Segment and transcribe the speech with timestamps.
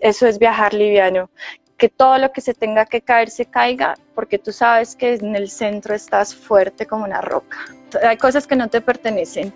[0.00, 1.30] Eso es viajar liviano.
[1.76, 5.36] Que todo lo que se tenga que caer se caiga, porque tú sabes que en
[5.36, 7.58] el centro estás fuerte como una roca.
[8.02, 9.52] Hay cosas que no te pertenecen.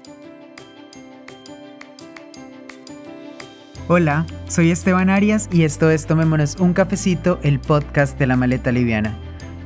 [3.89, 8.73] Hola, soy Esteban Arias y esto es Tomémonos un cafecito, el podcast de la maleta
[8.73, 9.15] liviana.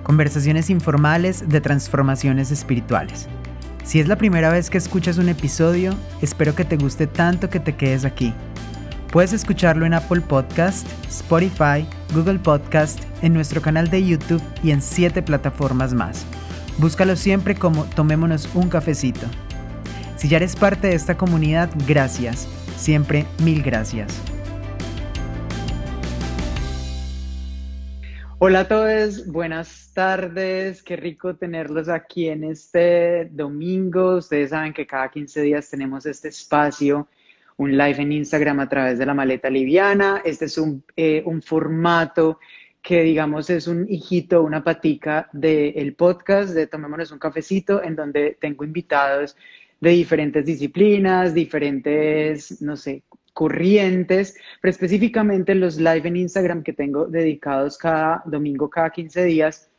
[0.02, 3.28] Conversaciones informales de transformaciones espirituales.
[3.84, 7.60] Si es la primera vez que escuchas un episodio, espero que te guste tanto que
[7.60, 8.34] te quedes aquí.
[9.12, 14.82] Puedes escucharlo en Apple Podcast, Spotify, Google Podcast, en nuestro canal de YouTube y en
[14.82, 16.26] siete plataformas más.
[16.76, 19.26] Búscalo siempre como Tomémonos un cafecito.
[20.16, 22.46] Si ya eres parte de esta comunidad, gracias.
[22.76, 24.20] Siempre mil gracias.
[28.40, 34.18] Hola a todos, buenas tardes, qué rico tenerlos aquí en este domingo.
[34.18, 37.08] Ustedes saben que cada 15 días tenemos este espacio
[37.58, 40.22] un live en Instagram a través de la maleta liviana.
[40.24, 42.38] Este es un, eh, un formato
[42.80, 48.38] que digamos es un hijito, una patica del podcast de Tomémonos un cafecito, en donde
[48.40, 49.36] tengo invitados
[49.80, 57.06] de diferentes disciplinas, diferentes, no sé, corrientes, pero específicamente los live en Instagram que tengo
[57.06, 59.70] dedicados cada domingo, cada 15 días,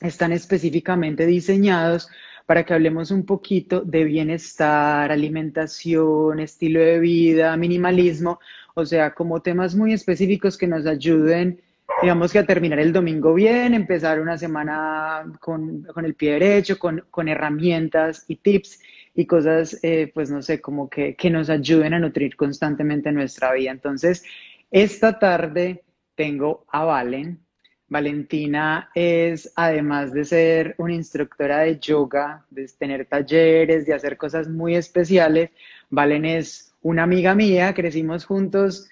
[0.00, 2.08] están específicamente diseñados
[2.46, 8.38] para que hablemos un poquito de bienestar, alimentación, estilo de vida, minimalismo,
[8.74, 11.60] o sea, como temas muy específicos que nos ayuden,
[12.02, 17.28] digamos que a terminar el domingo bien, empezar una semana con, el pie derecho, con,
[17.28, 18.80] herramientas y tips
[19.14, 23.52] y cosas, eh, pues no sé, como que, que nos ayuden a nutrir constantemente nuestra
[23.54, 23.72] vida.
[23.72, 24.24] Entonces,
[24.70, 25.82] esta tarde
[26.14, 27.45] tengo a Valen,
[27.88, 34.48] Valentina es, además de ser una instructora de yoga, de tener talleres, de hacer cosas
[34.48, 35.50] muy especiales,
[35.88, 38.88] Valen es una amiga mía, crecimos juntos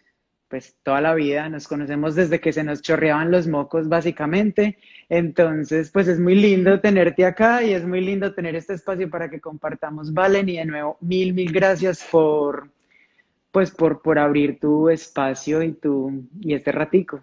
[0.49, 5.91] pues toda la vida, nos conocemos desde que se nos chorreaban los mocos básicamente, entonces
[5.91, 9.41] pues es muy lindo tenerte acá y es muy lindo tener este espacio para que
[9.41, 12.69] compartamos, Valen, y de nuevo mil, mil gracias por
[13.51, 17.23] pues por, por abrir tu espacio y, tu, y este ratico.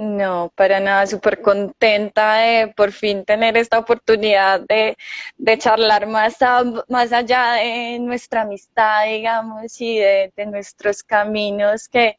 [0.00, 4.96] No, para nada, súper contenta de por fin tener esta oportunidad de,
[5.58, 6.38] charlar más,
[6.88, 12.16] más allá de nuestra amistad, digamos, y de, nuestros caminos que,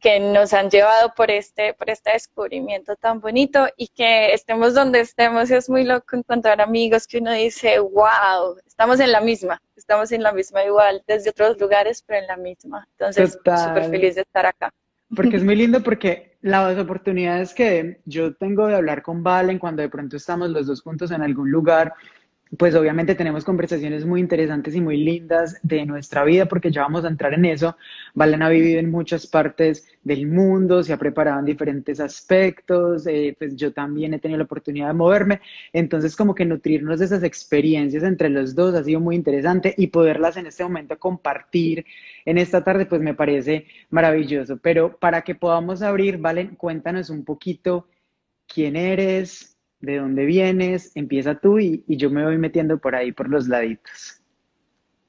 [0.00, 4.98] que nos han llevado por este, por este descubrimiento tan bonito y que estemos donde
[4.98, 5.48] estemos.
[5.52, 10.24] Es muy loco encontrar amigos que uno dice, wow, estamos en la misma, estamos en
[10.24, 12.84] la misma igual, desde otros lugares, pero en la misma.
[12.98, 14.74] Entonces, súper feliz de estar acá.
[15.14, 19.82] Porque es muy lindo porque las oportunidades que yo tengo de hablar con Valen cuando
[19.82, 21.94] de pronto estamos los dos juntos en algún lugar
[22.58, 27.04] pues obviamente tenemos conversaciones muy interesantes y muy lindas de nuestra vida porque ya vamos
[27.04, 27.76] a entrar en eso.
[28.14, 33.34] Valen ha vivido en muchas partes del mundo, se ha preparado en diferentes aspectos, eh,
[33.38, 35.40] pues yo también he tenido la oportunidad de moverme,
[35.72, 39.86] entonces como que nutrirnos de esas experiencias entre los dos ha sido muy interesante y
[39.86, 41.86] poderlas en este momento compartir
[42.26, 44.58] en esta tarde pues me parece maravilloso.
[44.58, 47.86] Pero para que podamos abrir, Valen, cuéntanos un poquito
[48.46, 49.51] quién eres,
[49.82, 54.22] de dónde vienes, empieza tú y, yo me voy metiendo por ahí, por los laditos.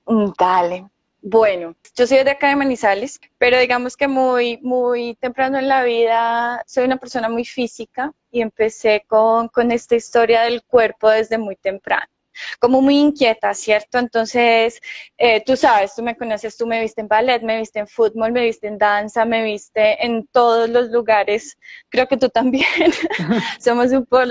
[0.06, 0.88] Mm, dale.
[1.22, 5.84] Bueno, yo soy de acá de Manizales, pero digamos que muy, muy temprano en la
[5.84, 11.38] vida soy una persona muy física y empecé con, con esta historia del cuerpo desde
[11.38, 12.13] muy temprano
[12.60, 13.98] como muy inquieta, ¿cierto?
[14.00, 14.82] Entonces,
[15.18, 18.32] eh, tú sabes, tú me conoces, tú me viste en ballet, me viste en fútbol,
[18.32, 21.58] me viste en danza, me viste en todos los lugares,
[21.90, 22.66] creo que tú también.
[23.60, 24.26] Somos un poco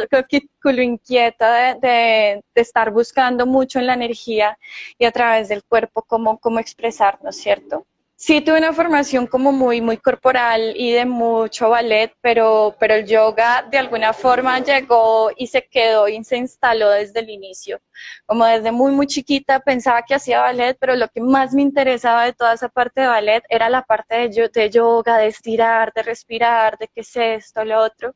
[0.80, 4.58] inquieta de, de, estar buscando mucho en la energía
[4.98, 7.86] y a través del cuerpo cómo, cómo expresarnos, ¿cierto?
[8.24, 13.04] Sí, tuve una formación como muy, muy corporal y de mucho ballet, pero, pero el
[13.04, 17.80] yoga de alguna forma llegó y se quedó y se instaló desde el inicio.
[18.24, 22.24] Como desde muy, muy chiquita pensaba que hacía ballet, pero lo que más me interesaba
[22.26, 26.02] de toda esa parte de ballet era la parte de, de yoga, de estirar, de
[26.04, 28.14] respirar, de qué es esto, lo otro.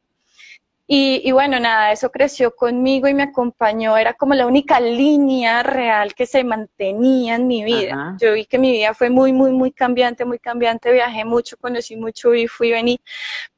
[0.88, 6.15] Y, bueno, nada, eso creció conmigo y me acompañó, era como la única línea real
[6.15, 8.17] que se mantenía en mi vida.
[8.21, 11.97] Yo vi que mi vida fue muy, muy, muy cambiante, muy cambiante, viajé mucho, conocí
[11.97, 13.00] mucho y fui y vení,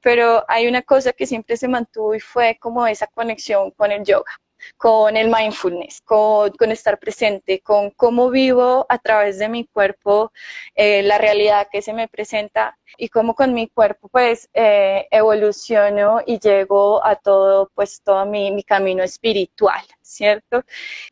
[0.00, 4.04] pero hay una cosa que siempre se mantuvo y fue como esa conexión con el
[4.04, 4.32] yoga
[4.76, 10.32] con el mindfulness, con, estar presente, con cómo vivo a través de mi cuerpo
[10.74, 16.20] eh, la realidad que se me presenta y cómo con mi cuerpo pues eh, evoluciono
[16.26, 20.64] y llego a todo pues todo mi, mi, camino espiritual, ¿cierto?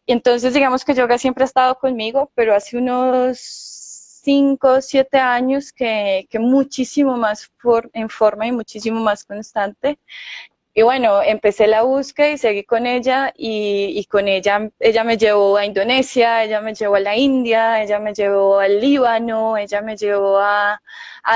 [0.04, 3.76] Y entonces digamos que yoga siempre ha estado conmigo, pero hace unos
[4.26, 7.48] cinco, siete años que, que muchísimo más
[7.92, 9.98] en forma y muchísimo más constante.
[10.78, 15.16] Y bueno, empecé la búsqueda y seguí con ella y, y, con ella, ella me
[15.16, 19.80] llevó a Indonesia, ella me llevó a la India, ella me llevó al Líbano, ella
[19.80, 20.82] me llevó a,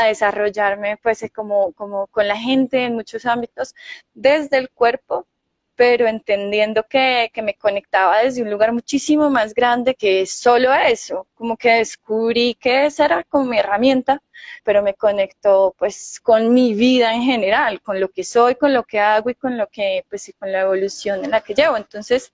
[0.07, 3.75] desarrollarme pues como, como con la gente en muchos ámbitos,
[4.13, 5.27] desde el cuerpo
[5.81, 11.27] pero entendiendo que, que, me conectaba desde un lugar muchísimo más grande que solo eso,
[11.33, 14.23] como que descubrí que esa era como mi herramienta,
[14.63, 18.85] pero me conectó pues con mi vida en general, con lo que soy, con lo
[18.85, 21.79] que hago y con lo que, pues con la evolución en la que llevo.
[21.79, 22.31] Entonces,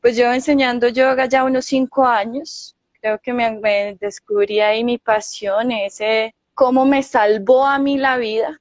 [0.00, 4.98] pues yo enseñando yoga ya unos cinco años, creo que me, me descubrí ahí mi
[4.98, 8.60] pasión, ese cómo me salvó a mí la vida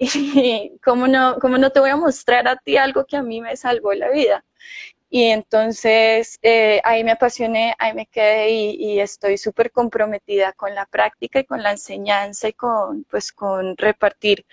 [0.00, 3.40] y cómo no, cómo no te voy a mostrar a ti algo que a mí
[3.40, 4.44] me salvó la vida.
[5.10, 10.86] Y entonces eh, ahí me apasioné, ahí me quedé y, estoy súper comprometida con la
[10.86, 14.46] práctica y con la enseñanza y con, pues, con repartir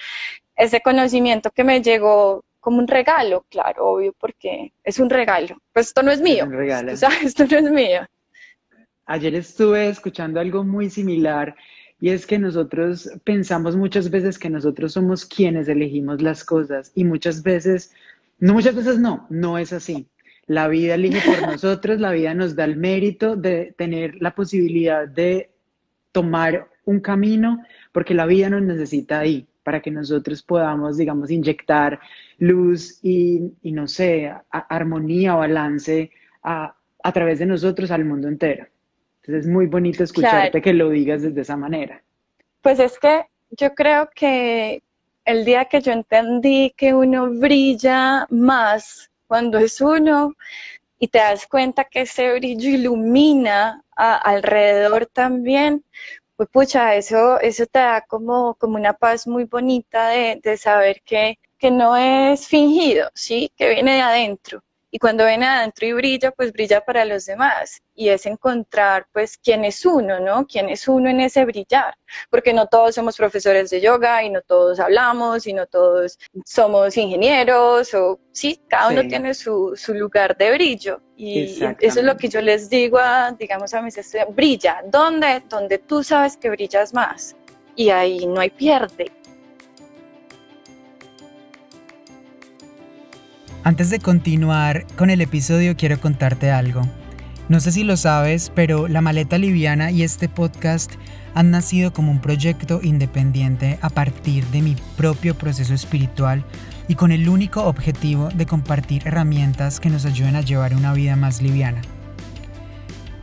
[0.56, 5.62] ese conocimiento que me llegó como un regalo, claro, obvio, porque es un regalo.
[5.72, 6.46] Pues esto no es mío.
[7.24, 8.02] esto no es mío.
[9.06, 11.56] Ayer estuve escuchando algo muy similar
[12.00, 17.04] y es que nosotros pensamos muchas veces que nosotros somos quienes elegimos las cosas y
[17.04, 17.92] muchas veces,
[18.40, 20.08] no muchas veces no, no es así.
[20.46, 25.08] La vida elige por nosotros, la vida nos da el mérito de tener la posibilidad
[25.08, 25.52] de
[26.12, 32.00] tomar un camino porque la vida nos necesita ahí para que nosotros podamos, digamos, inyectar
[32.38, 36.12] luz y, y no sé, armonía o balance
[36.44, 38.68] a, a través de nosotros al mundo entero.
[39.28, 42.02] Entonces es muy bonito escucharte que lo digas desde esa manera.
[42.62, 44.82] Pues es que yo creo que
[45.26, 50.34] el día que yo entendí que uno brilla más cuando es uno
[50.98, 55.84] y te das cuenta que ese brillo ilumina alrededor también,
[56.38, 61.02] pues pucha, eso, eso te da como, como una paz muy bonita de, de saber
[61.04, 63.52] que, que no es fingido, ¿sí?
[63.58, 67.82] Que viene de adentro y cuando ven adentro y brilla, pues brilla para los demás.
[67.94, 70.48] Y es encontrar, pues, quién es uno, ¿no?
[70.48, 71.96] Quién es uno en ese brillar.
[72.30, 76.96] Porque no todos somos profesores de yoga y no todos hablamos y no todos somos
[76.96, 81.02] ingenieros o sí, cada uno tiene su, su, lugar de brillo.
[81.18, 84.84] Y eso es lo que yo les digo a, digamos, a mis estudiantes, brilla.
[84.86, 85.44] ¿Dónde?
[85.50, 87.36] Donde tú sabes que brillas más.
[87.76, 89.12] Y ahí no hay pierde.
[93.68, 96.84] Antes de continuar con el episodio quiero contarte algo.
[97.50, 100.94] No sé si lo sabes, pero La Maleta Liviana y este podcast
[101.36, 106.46] han nacido como un proyecto independiente a partir de mi propio proceso espiritual
[106.88, 111.18] y con el único objetivo de compartir herramientas que nos ayuden a llevar una vida
[111.18, 111.82] más liviana.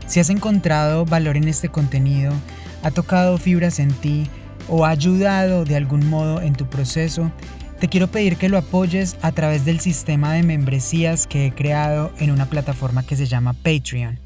[0.07, 2.35] Si has encontrado valor en este contenido,
[2.83, 4.29] ha tocado fibras en ti
[4.69, 7.33] o ha ayudado de algún modo en tu proceso,
[7.79, 12.13] te quiero pedir que lo apoyes a través del sistema de membresías que he creado
[12.19, 14.21] en una plataforma que se llama Patreon.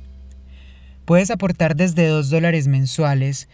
[1.05, 3.49] Puedes aportar desde 2 dólares mensuales,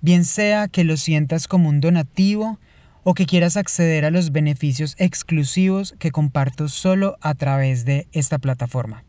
[0.00, 2.58] bien sea que lo sientas como un donativo
[3.04, 8.38] o que quieras acceder a los beneficios exclusivos que comparto solo a través de esta
[8.38, 9.04] plataforma.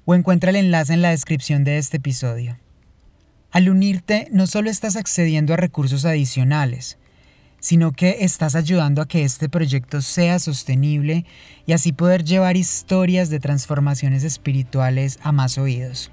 [0.05, 2.57] o encuentra el enlace en la descripción de este episodio.
[3.51, 6.99] Al unirte no solo estás accediendo a recursos adicionales,
[7.59, 11.25] sino que estás ayudando a que este proyecto sea sostenible
[11.67, 16.13] y así poder llevar historias de transformaciones espirituales a más oídos.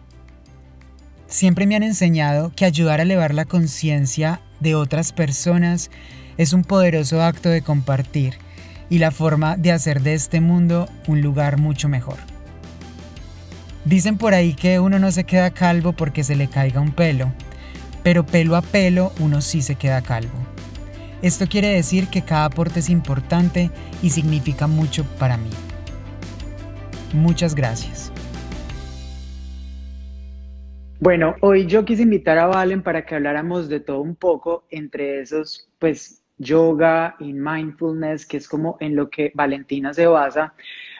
[1.35, 5.91] Siempre me han enseñado que ayudar a elevar la conciencia de otras personas
[6.37, 8.35] es un poderoso acto de compartir
[8.89, 12.15] y la forma de hacer de este mundo un lugar mucho mejor.
[13.83, 17.33] Dicen por ahí que uno no se queda calvo porque se le caiga un pelo,
[18.01, 20.39] pero pelo a pelo uno sí se queda calvo.
[21.21, 25.49] Esto quiere decir que cada aporte es importante y significa mucho para mí.
[27.11, 28.13] Muchas gracias.
[30.99, 35.19] Bueno, hoy yo quise invitar a Valen para que habláramos de todo un poco, entre
[35.19, 40.53] esos, pues, yoga y mindfulness, que es como en lo que Valentina se basa,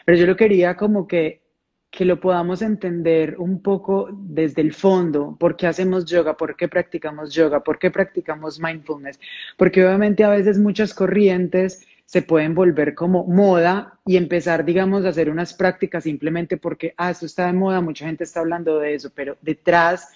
[0.04, 1.42] pero yo lo quería como que,
[1.90, 6.68] que lo podamos entender un poco desde el fondo, por qué hacemos yoga, por qué
[6.68, 9.18] practicamos yoga, por qué practicamos mindfulness,
[9.56, 15.08] porque obviamente a veces muchas corrientes se pueden volver como moda y empezar, digamos, a
[15.08, 18.94] hacer unas prácticas simplemente porque, ah, esto está de moda, mucha gente está hablando de
[18.94, 20.08] eso, pero detrás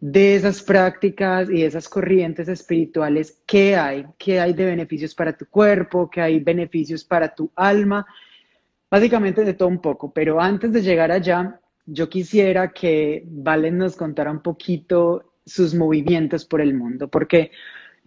[0.00, 4.06] de esas prácticas y esas corrientes espirituales, ¿qué hay?
[4.16, 6.08] ¿Qué hay de beneficios para tu cuerpo?
[6.08, 8.06] ¿Qué hay beneficios para tu alma?
[8.90, 13.96] Básicamente de todo un poco, pero antes de llegar allá, yo quisiera que Valen nos
[13.96, 17.50] contara un poquito sus movimientos por el mundo, porque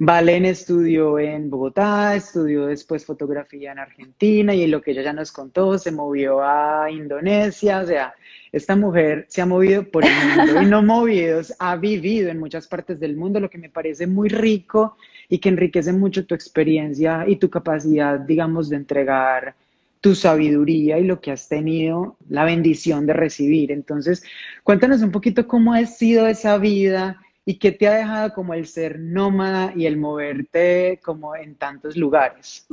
[0.04, 5.32] Valen estudió en Bogotá, estudió después fotografía en Argentina y lo que ella ya nos
[5.32, 8.16] contó, se movió a Indonesia, o sea,
[8.52, 12.68] esta mujer se ha movido por el mundo y no movido, ha vivido en muchas
[12.68, 14.98] partes del mundo, lo que me parece muy rico
[15.30, 19.54] y que enriquece mucho tu experiencia y tu capacidad, digamos, de entregar
[20.00, 23.72] tu sabiduría y lo que has tenido la bendición de recibir.
[23.72, 24.24] Entonces,
[24.64, 28.68] cuéntanos un poquito cómo ha sido esa vida y qué te ha dejado como el
[28.68, 32.68] ser nómada y el moverte como en tantos lugares.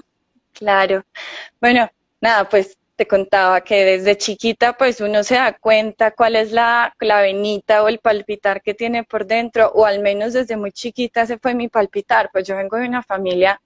[0.53, 1.05] Claro.
[1.61, 1.89] Bueno,
[2.21, 6.93] nada, pues te contaba que desde chiquita pues uno se da cuenta cuál es la,
[6.99, 11.25] la venita o el palpitar que tiene por dentro, o al menos desde muy chiquita
[11.25, 13.63] se fue mi palpitar, pues yo vengo de una familia,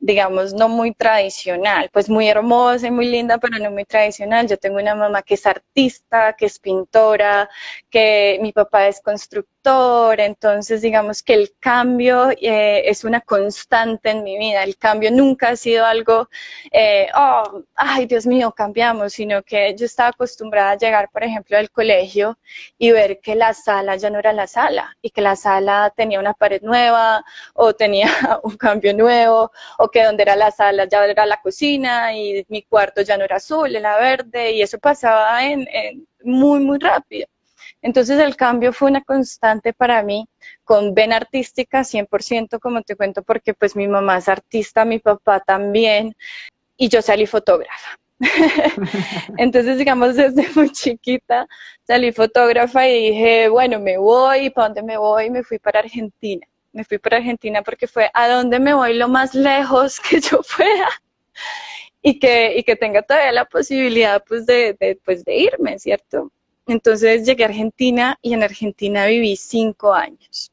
[0.00, 4.48] digamos, no muy tradicional, pues muy hermosa y muy linda, pero no muy tradicional.
[4.48, 7.48] Yo tengo una mamá que es artista, que es pintora,
[7.88, 14.24] que mi papá es constructor, entonces digamos que el cambio eh, es una constante en
[14.24, 16.28] mi vida, el cambio nunca ha sido algo,
[16.72, 21.56] eh, oh, ay Dios mío, cambiamos, sino que yo estaba acostumbrada a llegar, por ejemplo,
[21.56, 22.38] al colegio
[22.78, 26.18] y ver que la sala ya no era la sala y que la sala tenía
[26.18, 28.08] una pared nueva o tenía
[28.42, 32.62] un cambio nuevo o que donde era la sala ya era la cocina y mi
[32.62, 35.66] cuarto ya no era azul, era verde y eso pasaba en,
[36.24, 37.26] muy, muy rápido.
[37.82, 40.26] Entonces el cambio fue una constante para mí,
[40.64, 45.40] con ven artística 100%, como te cuento, porque pues mi mamá es artista, mi papá
[45.40, 46.14] también,
[46.76, 47.98] y yo salí fotógrafa.
[49.36, 51.46] Entonces, digamos, desde muy chiquita
[51.86, 55.30] salí fotógrafa y dije, bueno, me voy, ¿para dónde me voy?
[55.30, 56.46] Me fui para Argentina.
[56.72, 60.40] Me fui para Argentina porque fue a dónde me voy lo más lejos que yo
[60.56, 60.88] pueda
[62.00, 66.30] y que, y que tenga todavía la posibilidad pues de, de, pues, de irme, ¿cierto?
[66.66, 70.52] Entonces llegué a Argentina y en Argentina viví cinco años.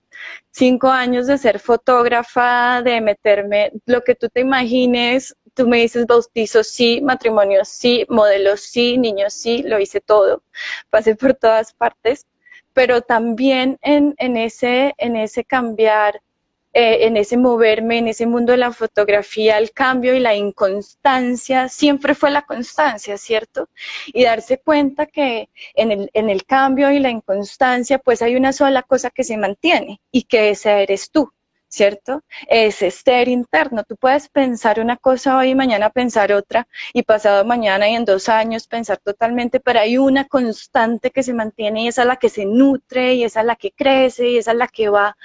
[0.52, 6.06] Cinco años de ser fotógrafa, de meterme lo que tú te imagines, tú me dices
[6.06, 10.44] bautizo sí, matrimonio sí, modelo sí, niños sí, lo hice todo,
[10.90, 12.26] pasé por todas partes,
[12.74, 16.22] pero también en, en ese, en ese cambiar,
[16.74, 21.68] eh, en ese moverme, en ese mundo de la fotografía, el cambio y la inconstancia,
[21.70, 23.70] siempre fue la constancia, ¿cierto?
[24.08, 28.54] Y darse cuenta que en el, en el cambio y la inconstancia, pues hay una
[28.54, 31.32] sola cosa que se mantiene y que ese eres tú.
[31.70, 32.24] ¿Cierto?
[32.48, 33.84] Es ser interno.
[33.84, 38.06] Tú puedes pensar una cosa hoy y mañana pensar otra y pasado mañana y en
[38.06, 42.18] dos años pensar totalmente, pero hay una constante que se mantiene y esa es la
[42.18, 45.16] que se nutre y esa es la que crece y esa es la que va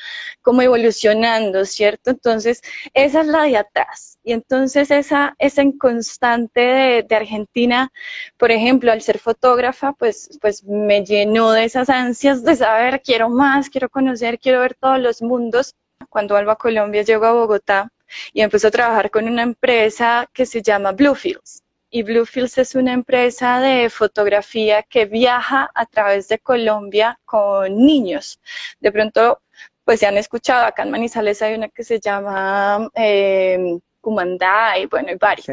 [0.42, 2.10] como evolucionando, ¿cierto?
[2.10, 4.18] Entonces, esa es la de atrás.
[4.22, 7.90] Y entonces esa, esa inconstante de, de Argentina,
[8.36, 13.28] por ejemplo, al ser fotógrafa, pues, pues me llenó de esas ansias de saber, quiero
[13.30, 15.74] más, quiero conocer, quiero ver todos los mundos
[16.08, 17.90] cuando vuelvo a Colombia, llego a Bogotá
[18.32, 21.62] y empezó a trabajar con una empresa que se llama Bluefields.
[21.90, 28.40] Y Bluefields es una empresa de fotografía que viaja a través de Colombia con niños.
[28.80, 29.42] De pronto,
[29.84, 35.08] pues se han escuchado, acá en Manizales hay una que se llama eh, y bueno,
[35.08, 35.48] hay varios.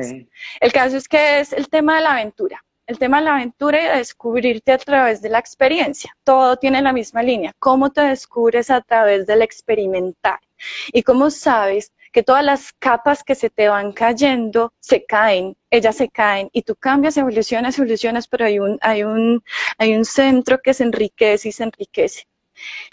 [0.60, 3.81] El caso es que es el tema de la aventura el tema de la aventura
[3.81, 6.15] y de descubrirte a través de la experiencia.
[6.24, 7.53] Todo tiene la misma línea.
[7.57, 10.39] ¿Cómo te descubres a través del experimentar?
[10.93, 15.95] Y cómo sabes que todas las capas que se te van cayendo se caen, ellas
[15.95, 19.41] se caen y tú cambias, evolucionas, evolucionas, pero hay un, hay un,
[19.77, 22.27] hay un centro que se enriquece y se enriquece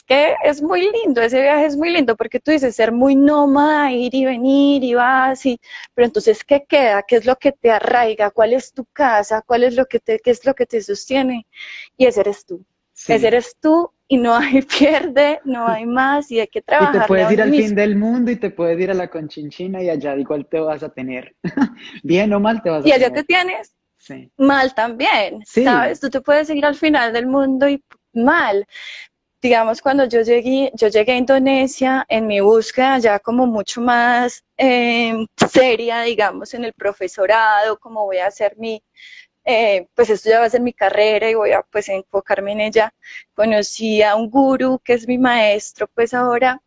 [0.07, 3.93] que es muy lindo, ese viaje es muy lindo porque tú dices ser muy nómada,
[3.93, 5.61] ir y venir y vas, y,
[5.95, 7.03] pero entonces, ¿qué queda?
[7.03, 8.31] ¿Qué es lo que te arraiga?
[8.31, 9.43] ¿Cuál es tu casa?
[9.43, 11.47] ¿Cuál es lo que te, qué es lo que te sostiene?
[11.97, 12.65] Y ese eres tú.
[13.07, 16.97] Ese eres tú y no hay pierde, no hay más y hay que trabajar.
[16.97, 19.83] Y te puedes ir al fin del mundo y te puedes ir a la conchinchina
[19.83, 21.37] y allá igual te vas a tener.
[22.03, 23.01] Bien o mal te vas a tener.
[23.01, 23.75] Y allá te tienes.
[23.99, 24.31] Sí.
[24.39, 26.01] Mal también, ¿sabes?
[26.01, 27.83] Tú te puedes ir al final del mundo y
[28.15, 28.67] mal,
[29.41, 34.45] digamos, cuando yo llegué, yo llegué a Indonesia en mi búsqueda ya como mucho más
[34.57, 38.83] em, seria, digamos, en el profesorado, como voy a hacer mi,
[39.45, 42.61] eh, pues esto ya va a ser mi carrera y voy a pues enfocarme en
[42.63, 42.93] ella.
[43.35, 46.61] Conocí a un gurú que es mi maestro, pues ahora,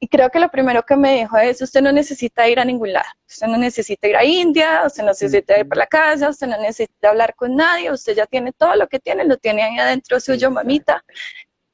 [0.00, 2.92] y creo que lo primero que me dijo es, usted no necesita ir a ningún
[2.92, 6.48] lado, usted no necesita ir a India, usted no necesita ir para la casa, usted
[6.48, 9.78] no necesita hablar con nadie, usted ya tiene todo lo que tiene, lo tiene ahí
[9.78, 11.04] adentro suyo, mamita.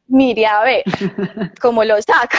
[0.08, 0.82] Mire a ver
[1.60, 2.38] cómo lo saca.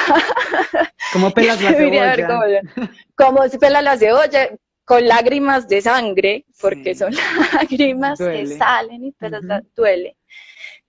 [1.14, 2.28] ¿Cómo pelas la cebolla?
[2.28, 4.50] cómo, cómo se pela la cebolla,
[4.84, 7.14] con lágrimas de sangre, porque son
[7.54, 9.40] lágrimas que salen y pero
[9.76, 10.18] duele.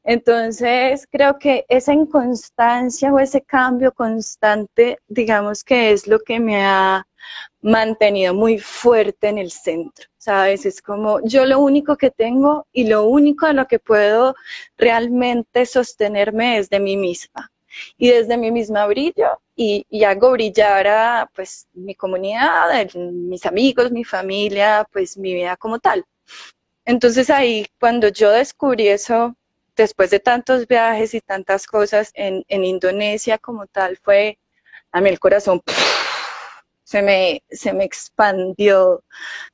[0.03, 6.65] Entonces, creo que esa inconstancia o ese cambio constante, digamos que es lo que me
[6.65, 7.07] ha
[7.63, 10.67] mantenido muy fuerte en el centro, ¿sabes?
[10.67, 14.35] Es como yo lo único que tengo y lo único a lo que puedo
[14.79, 17.51] realmente sostenerme es de mí misma.
[17.97, 24.05] Y desde mi misma brillo y, hago brillar a pues mi comunidad, mis amigos, mi
[24.05, 26.05] familia, pues mi vida como tal.
[26.85, 29.37] Entonces ahí cuando yo descubrí eso,
[29.77, 34.39] después de tantos viajes y tantas cosas en, Indonesia como tal, fue
[34.93, 35.63] a mí el corazón
[36.91, 39.05] se me, se me expandió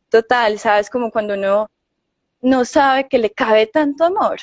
[0.09, 0.89] total, ¿sabes?
[0.89, 1.69] Como cuando uno
[2.41, 4.39] no sabe que le cabe tanto amor,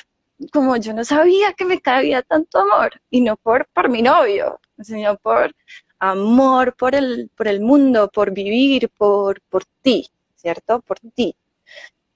[0.51, 4.59] como yo no sabía que me cabía tanto amor, y no por, por mi novio,
[4.79, 5.55] sino por
[5.97, 10.79] amor por el, por el mundo, por vivir, por, por ti, ¿cierto?
[10.81, 11.35] Por ti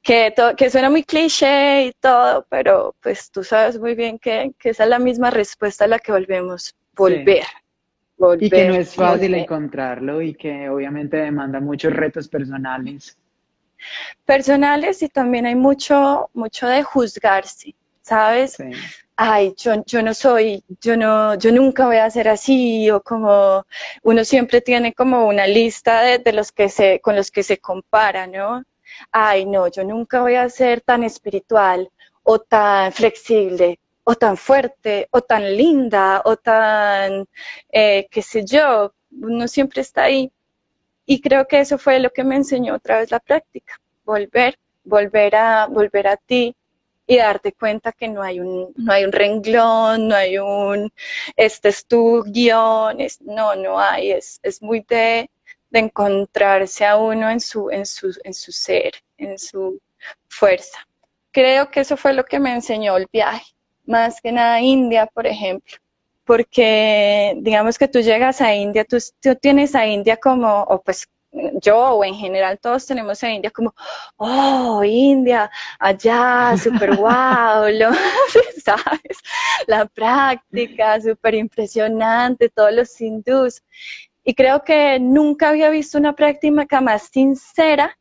[0.04, 4.84] que, que suena muy cliché y todo, pero pues tú sabes muy bien que, esa
[4.84, 7.46] es la misma respuesta a la que volvemos, volver.
[8.40, 13.18] Y que no es fácil encontrarlo y que obviamente demanda muchos retos personales.
[14.26, 18.58] Personales y también hay mucho, mucho de juzgarse, ¿sabes?
[19.16, 23.66] Ay, yo, yo no soy, yo no, yo nunca voy a ser así, o como
[24.04, 27.58] uno siempre tiene como una lista de, de los que se, con los que se
[27.58, 28.64] compara, ¿no?
[29.12, 31.90] ay, no, yo nunca voy a ser tan espiritual
[32.24, 33.80] o tan flexible
[34.10, 37.28] o tan fuerte o tan linda o tan,
[37.70, 40.32] eh, qué sé yo, uno siempre está ahí.
[41.06, 43.74] Y creo que eso fue lo que me enseñó otra vez la práctica,
[44.06, 46.56] volver, volver a, volver a ti,
[47.06, 50.90] y darte cuenta que no hay un, no hay un renglón, no hay un,
[51.36, 55.30] este es tu guion, no, no hay, es, es muy de,
[55.70, 59.82] de encontrarse a uno en su, en su, en su ser, en su
[60.30, 60.80] fuerza.
[61.32, 63.57] Creo que eso fue lo que me enseñó el viaje,
[63.88, 65.78] más que nada India, por ejemplo,
[66.26, 68.98] porque digamos que tú llegas a India, tú,
[69.42, 71.08] tienes a India como, o pues
[71.62, 73.74] yo o en general todos tenemos a India como,
[74.18, 77.92] oh, India, allá, súper guau, lo,
[78.64, 79.18] ¿sabes?
[79.68, 83.64] La práctica, súper impresionante, todos los hindús.
[84.24, 87.98] Y creo que nunca había visto una práctica más sincera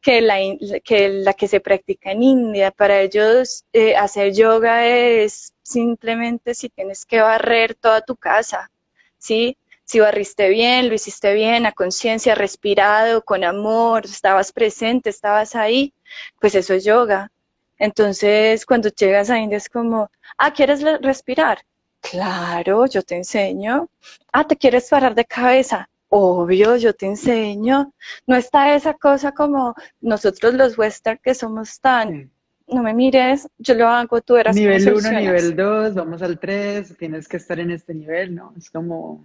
[0.00, 2.70] que la que, se practica en India.
[2.70, 8.70] Para ellos eh, hacer yoga es simplemente si tienes que barrer toda tu casa,
[9.18, 9.56] ¿sí?
[9.84, 15.92] Si barriste bien, lo hiciste bien, a conciencia, respirado, con amor, estabas presente, estabas ahí,
[16.40, 17.30] pues eso es yoga.
[17.78, 21.64] Entonces, cuando llegas a India es como, ah, ¿quieres respirar?
[22.00, 23.88] Claro, yo te enseño.
[24.32, 25.88] Ah, ¿te quieres parar de cabeza?
[26.10, 27.92] Obvio, yo te enseño.
[28.26, 32.30] No está esa cosa como nosotros los western que somos tan,
[32.66, 36.96] no me mires, yo lo hago, tú eras Nivel 1, nivel 2, vamos al 3,
[36.96, 38.52] tienes que estar en este nivel, ¿no?
[38.56, 39.24] Es como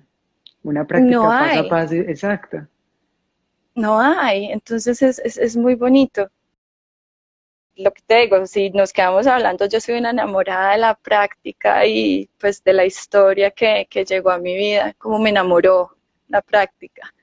[0.63, 2.67] una práctica paso a paso, exacto.
[3.75, 6.29] No hay, entonces es, es, es muy bonito
[7.75, 11.85] lo que te digo, si nos quedamos hablando, yo soy una enamorada de la práctica
[11.85, 15.94] y pues de la historia que, llegó a mi vida, como me enamoró
[16.27, 17.13] la práctica.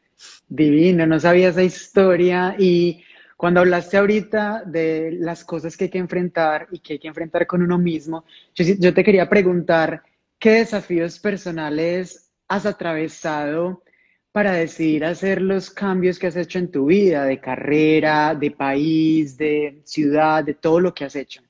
[0.49, 3.03] Divino, no sabía esa historia y
[3.37, 7.47] cuando hablaste ahorita de las cosas que hay que enfrentar y que hay que enfrentar
[7.47, 10.03] con uno mismo, yo, yo te quería preguntar,
[10.39, 13.83] ¿qué desafíos personales has atravesado
[14.31, 19.37] para decidir hacer los cambios que has hecho en tu vida, de carrera, de país,
[19.37, 21.43] de ciudad, de todo lo que has hecho?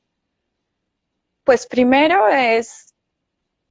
[1.44, 2.91] Pues primero es,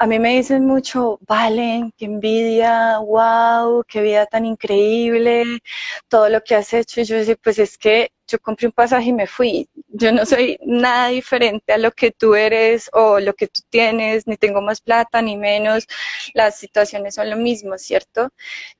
[0.01, 5.61] a mí me dicen mucho, Valen, qué envidia, wow, qué vida tan increíble,
[6.07, 7.01] todo lo que has hecho.
[7.01, 9.69] Y yo decía, pues es que yo compré un pasaje y me fui.
[9.89, 14.25] Yo no soy nada diferente a lo que tú eres o lo que tú tienes,
[14.25, 15.87] ni tengo más plata ni menos.
[16.33, 18.29] Las situaciones son lo mismo, ¿cierto?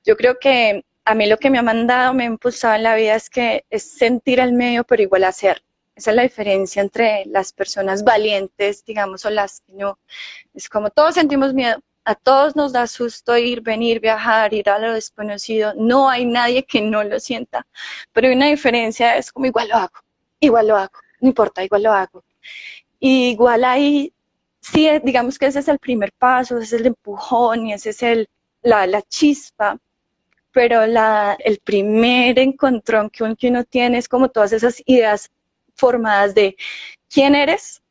[0.04, 2.96] Yo creo que a mí lo que me ha mandado, me ha impulsado en la
[2.96, 5.62] vida es que es sentir al medio, pero igual hacer.
[5.96, 10.00] Esa es la diferencia entre las personas valientes, digamos, o las que no.
[10.54, 14.80] Es como todos sentimos miedo, a todos nos da susto ir, venir, viajar, ir a
[14.80, 15.74] lo desconocido.
[15.76, 17.68] No hay nadie que no lo sienta.
[18.14, 20.00] Pero hay una diferencia, es como igual lo hago,
[20.40, 22.24] igual lo hago, no importa, igual lo hago.
[23.00, 24.14] igual ahí,
[24.62, 28.04] sí, digamos que ese es el primer paso, ese es el empujón y ese es
[28.04, 28.30] el,
[28.62, 29.78] la, la chispa,
[30.52, 35.32] pero la, el primer encontrón que uno, que uno tiene es como todas esas ideas
[35.82, 36.56] formadas de
[37.10, 37.82] quién eres,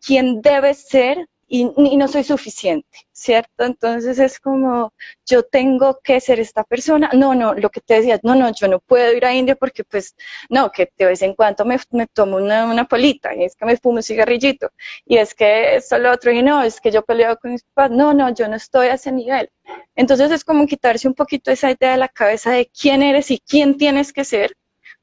[0.00, 1.64] quién debes ser y,
[1.96, 3.64] no soy suficiente, ¿cierto?
[3.64, 4.92] Entonces es como,
[5.26, 7.10] yo tengo que ser esta persona.
[7.12, 9.84] No, no, lo que te decía, no, no, yo no puedo ir a India porque
[9.84, 10.16] pues,
[10.48, 11.78] no, que de vez en cuando me,
[12.12, 14.70] tomo una, una, polita y es que me fumo un cigarrillito
[15.06, 17.90] y es que esto lo otro y no, es que yo peleo con mis papás.
[17.90, 19.50] No, no, yo no estoy a ese nivel.
[19.96, 23.38] Entonces es como quitarse un poquito esa idea de la cabeza de quién eres y
[23.38, 24.56] quién tienes que ser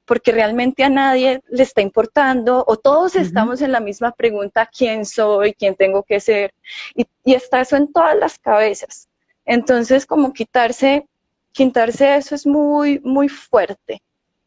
[0.05, 5.05] porque realmente a nadie le está importando o todos estamos en la misma pregunta, ¿quién
[5.05, 5.53] soy?
[5.53, 6.53] ¿Quién tengo que ser?
[6.95, 9.07] Y, está eso en todas las cabezas.
[9.45, 11.05] Entonces, como quitarse,
[11.51, 14.01] quitarse eso es muy, muy fuerte.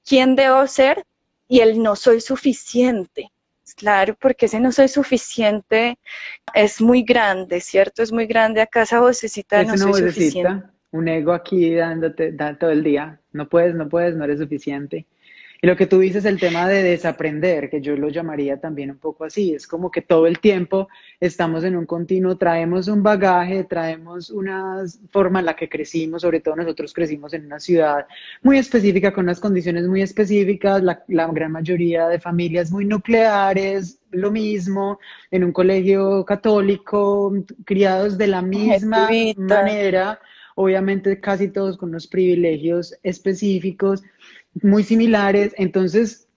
[0.04, 1.04] ¿Quién debo ser?
[1.48, 3.30] Y el no soy suficiente.
[3.76, 5.98] Claro, porque ese no soy suficiente
[6.52, 8.02] es muy grande, ¿cierto?
[8.02, 10.68] Es muy grande acá esa vocecita no soy suficiente.
[10.90, 13.20] Un ego aquí dándote da, todo el día.
[13.32, 15.06] No puedes, no puedes, no eres suficiente.
[15.64, 18.98] Y lo que tú dices, el tema de desaprender, que yo lo llamaría también un
[18.98, 23.64] poco así, es como que todo el tiempo estamos en un continuo, traemos un bagaje,
[23.64, 28.06] traemos una forma en la que crecimos, sobre todo nosotros crecimos en una ciudad
[28.42, 34.30] muy específica, con unas condiciones muy específicas, la, gran mayoría de familias muy nucleares, lo
[34.30, 34.98] mismo,
[35.30, 37.32] en un colegio católico,
[37.64, 40.20] criados de la misma manera,
[40.56, 44.02] obviamente casi todos con unos privilegios específicos
[44.62, 45.54] muy similares.
[45.56, 46.28] Entonces,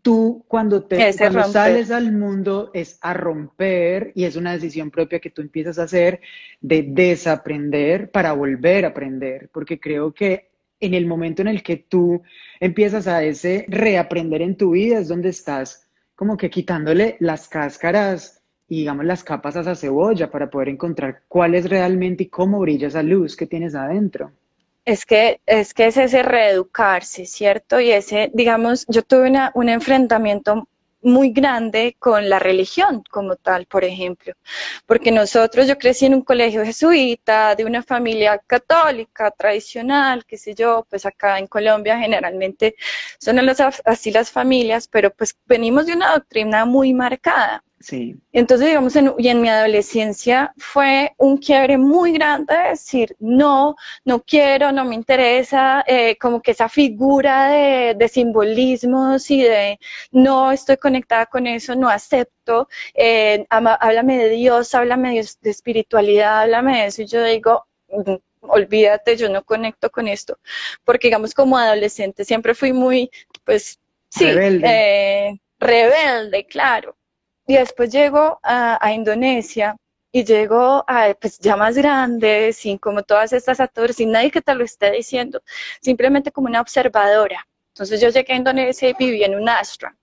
[0.00, 5.30] tú cuando te sales al mundo es a romper y es una decisión propia que
[5.30, 6.20] tú empiezas a hacer
[6.60, 11.76] de desaprender para volver a aprender, porque creo que en el momento en el que
[11.76, 12.22] tú
[12.58, 18.42] empiezas a ese reaprender en tu vida es donde estás como que quitándole las cáscaras
[18.68, 22.60] y digamos las capas a esa cebolla para poder encontrar cuál es realmente y cómo
[22.60, 24.32] brilla esa luz que tienes adentro.
[24.84, 27.78] Es que, es que es ese reeducarse, ¿cierto?
[27.80, 30.68] Y ese, digamos, yo tuve una, un enfrentamiento
[31.02, 34.34] muy grande con la religión como tal, por ejemplo,
[34.86, 40.54] porque nosotros, yo crecí en un colegio jesuita, de una familia católica, tradicional, qué sé
[40.54, 42.76] yo, pues acá en Colombia generalmente
[43.18, 43.38] son
[43.84, 47.64] así las familias, pero pues venimos de una doctrina muy marcada.
[47.82, 48.14] Sí.
[48.32, 54.22] Entonces, digamos, y en mi adolescencia fue un quiebre muy grande de decir, no, no
[54.22, 59.80] quiero, no me interesa, eh, como que esa figura de, simbolismos y de
[60.12, 66.42] no estoy conectada con eso, no acepto, eh, háblame de Dios, háblame de, de espiritualidad,
[66.42, 70.38] háblame de eso, y yo digo, mm, olvídate, yo no conecto con esto,
[70.84, 73.10] porque digamos como adolescente siempre fui muy,
[73.44, 74.26] pues, sí,
[75.58, 76.96] rebelde, eh, claro
[77.52, 79.76] y después llego a, Indonesia
[80.10, 84.40] y llego a, pues ya más grande, sin como todas estas actores, sin nadie que
[84.40, 85.42] te lo esté diciendo,
[85.82, 87.46] simplemente como una observadora.
[87.74, 89.94] Entonces yo llegué a Indonesia y viví en un ashram.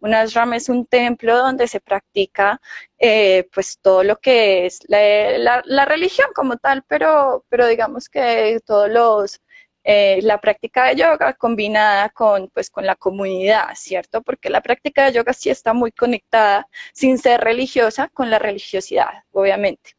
[0.00, 2.60] Un ashram es un templo donde se practica
[2.98, 8.60] eh, pues todo lo que es la, la, religión como tal, pero, pero digamos que
[8.64, 9.40] todos los
[9.84, 14.22] eh, la práctica de yoga combinada con, pues, con la comunidad, ¿cierto?
[14.22, 19.24] Porque la práctica de yoga sí está muy conectada, sin ser religiosa, con la religiosidad,
[19.32, 19.90] obviamente.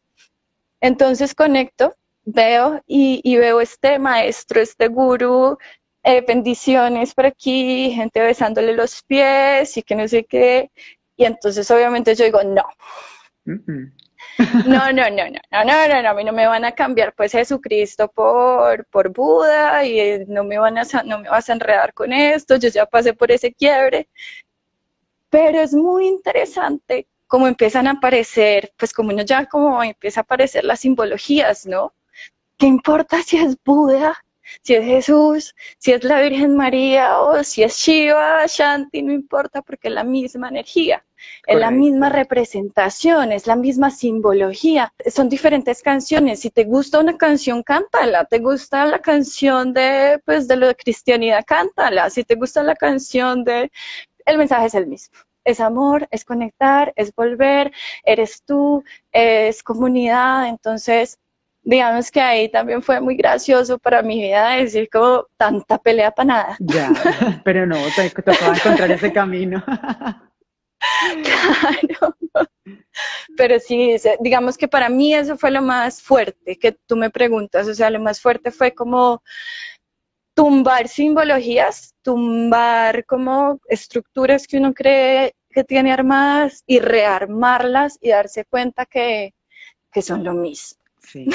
[0.82, 5.58] Entonces conecto, veo y, veo este maestro, este gurú,
[6.04, 10.72] eh, bendiciones por aquí, gente besándole los pies y que no sé qué.
[11.16, 12.66] Y entonces obviamente yo digo, no.
[14.66, 17.14] No, no, no, no, no, no, no, no, a mí no me van a cambiar
[17.14, 21.54] pues Jesucristo por, por Buda y eh, no me, van a, no me vas a
[21.54, 24.10] enredar con esto, yo ya pasé por ese quiebre.
[25.30, 30.24] Pero es muy interesante cómo empiezan a aparecer, pues como uno ya como empieza a
[30.24, 31.94] aparecer las simbologías, ¿no?
[32.58, 34.16] ¿Qué importa si es Buda,
[34.62, 39.62] si es Jesús, si es la Virgen María o si es Shiva, Shanti, no importa
[39.62, 41.06] porque es la misma energía.
[41.48, 44.94] Es la misma representación, es la misma simbología.
[45.08, 46.40] Son diferentes canciones.
[46.40, 48.26] Si te gusta una canción, cántala.
[48.26, 52.10] Te gusta la canción de, pues, de lo de cristianidad, cántala.
[52.10, 53.72] Si te gusta la canción de,
[54.26, 55.18] el mensaje es el mismo.
[55.44, 57.72] Es amor, es conectar, es volver,
[58.04, 60.48] eres tú, es comunidad.
[60.48, 61.20] Entonces,
[61.66, 66.28] digamos que ahí también fue muy gracioso para mi vida decir como tanta pelea para
[66.28, 66.58] nada.
[66.60, 66.92] Ya,
[67.44, 69.64] pero no, te tocaba encontrar ese camino.
[71.24, 72.16] Claro.
[73.38, 77.68] Pero sí, digamos que para mí eso fue lo más fuerte que tú me preguntas.
[77.68, 79.22] O sea, lo más fuerte fue como
[80.34, 88.46] tumbar simbologías, tumbar como estructuras que uno cree que tiene armadas y rearmarlas y darse
[88.46, 89.34] cuenta que,
[89.92, 90.80] que son lo mismo.
[91.00, 91.28] Sí,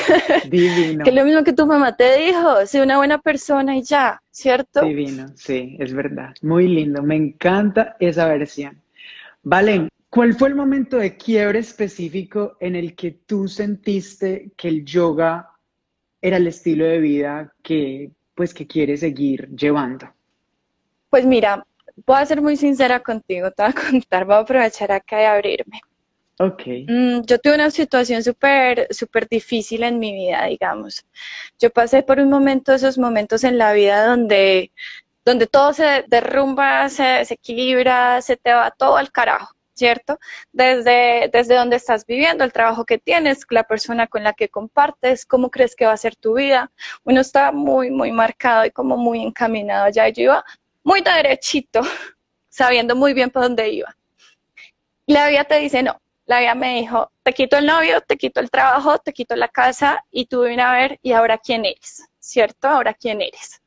[0.49, 1.05] divino.
[1.05, 4.21] que es lo mismo que tu mamá te dijo, sé una buena persona y ya,
[4.31, 4.83] ¿cierto?
[4.83, 6.35] Divino, sí, es verdad.
[6.43, 8.83] Muy lindo, me encanta esa versión.
[9.43, 14.85] Vale, ¿cuál fue el momento de quiebre específico en el que tú sentiste que el
[14.85, 15.51] yoga
[16.21, 20.13] era el estilo de vida que, pues, que quieres seguir llevando?
[21.09, 21.67] Pues mira,
[22.07, 25.25] voy a ser muy sincera contigo, te voy a contar, voy a aprovechar acá y
[25.25, 25.81] abrirme.
[26.39, 26.63] Ok.
[26.89, 31.05] Mm, yo tuve una situación súper, súper difícil en mi vida, digamos.
[31.59, 34.73] Yo pasé por un momento, esos momentos en la vida donde,
[35.25, 39.55] donde todo se derrumba, se equilibra, se te va todo al carajo.
[39.81, 40.19] ¿cierto?
[40.53, 45.25] Desde, desde donde estás viviendo, el trabajo que tienes, la persona con la que compartes,
[45.25, 46.71] cómo crees que va a ser tu vida.
[47.05, 50.07] Uno está muy, muy marcado y como muy encaminado ya.
[50.11, 50.45] Yo iba
[50.85, 51.81] muy derechito,
[52.51, 53.97] sabiendo muy bien por dónde iba.
[55.07, 58.41] La vida te dice, no, la vida me dijo, te quito el novio, te quito
[58.41, 62.07] el trabajo, te quito la casa y tú ven a ver, ¿y ahora quién eres?
[62.19, 62.69] ¿Cierto?
[62.69, 63.63] ¿Ahora quién eres?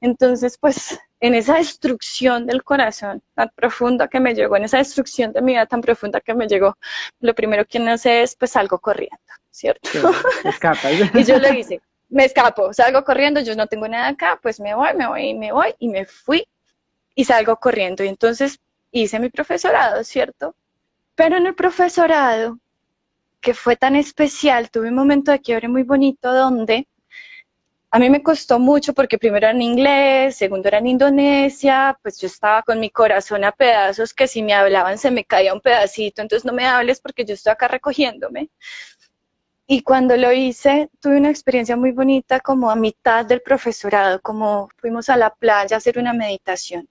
[0.00, 5.32] Entonces, pues en esa destrucción del corazón tan profunda que me llegó, en esa destrucción
[5.32, 6.76] de mi vida tan profunda que me llegó,
[7.20, 9.16] lo primero que hace es pues salgo corriendo,
[9.50, 9.88] ¿cierto?
[11.14, 14.74] y yo le hice, me escapo, salgo corriendo, yo no tengo nada acá, pues me
[14.74, 16.46] voy, me voy, me voy y me fui
[17.14, 18.04] y salgo corriendo.
[18.04, 18.60] Y entonces
[18.92, 20.54] hice mi profesorado, ¿cierto?
[21.14, 22.58] Pero en el profesorado,
[23.40, 26.86] que fue tan especial, tuve un momento de quiebre muy bonito donde
[27.90, 32.20] a mí me costó mucho porque primero era en inglés, segundo era en Indonesia, pues
[32.20, 35.60] yo estaba con mi corazón a pedazos que si me hablaban se me caía un
[35.60, 38.50] pedacito, entonces no me hables porque yo estoy acá recogiéndome.
[39.68, 44.68] Y cuando lo hice, tuve una experiencia muy bonita como a mitad del profesorado, como
[44.76, 46.88] fuimos a la playa a hacer una meditación.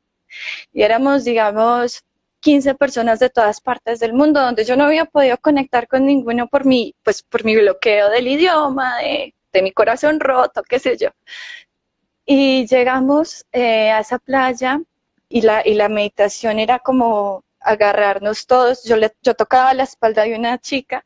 [0.74, 2.04] Y éramos, digamos,
[2.42, 6.48] 15 personas de todas partes del mundo, donde yo no había podido conectar con ninguno
[6.48, 10.98] por mi, pues, por mi bloqueo del idioma, de de mi corazón roto, qué sé
[10.98, 11.10] yo.
[12.26, 14.82] Y llegamos eh, a esa playa
[15.30, 18.84] y la, y la meditación era como agarrarnos todos.
[18.84, 21.06] Yo, le, yo tocaba la espalda de una chica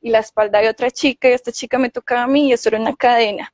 [0.00, 2.68] y la espalda de otra chica y esta chica me tocaba a mí y eso
[2.68, 3.52] era una cadena.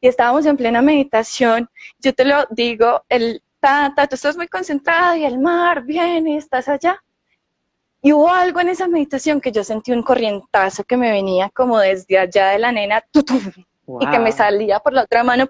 [0.00, 1.68] Y estábamos en plena meditación.
[1.98, 6.68] Yo te lo digo, el ta, tú estás muy concentrada y el mar viene, estás
[6.68, 7.02] allá.
[8.02, 11.78] Y hubo algo en esa meditación que yo sentí un corrientazo que me venía como
[11.78, 13.04] desde allá de la nena,
[14.00, 15.48] y que me salía por la otra mano,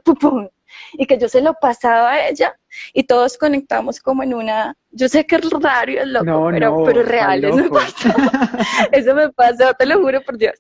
[0.93, 2.55] y que yo se lo pasaba a ella
[2.93, 6.85] y todos conectamos como en una, yo sé que es raro y es loco, pero,
[6.85, 8.09] pero real, eso me pasó,
[8.93, 10.55] eso me pasó, te lo juro por Dios.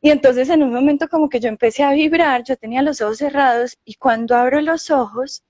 [0.00, 3.18] Y entonces en un momento como que yo empecé a vibrar, yo tenía los ojos
[3.18, 5.42] cerrados y cuando abro los ojos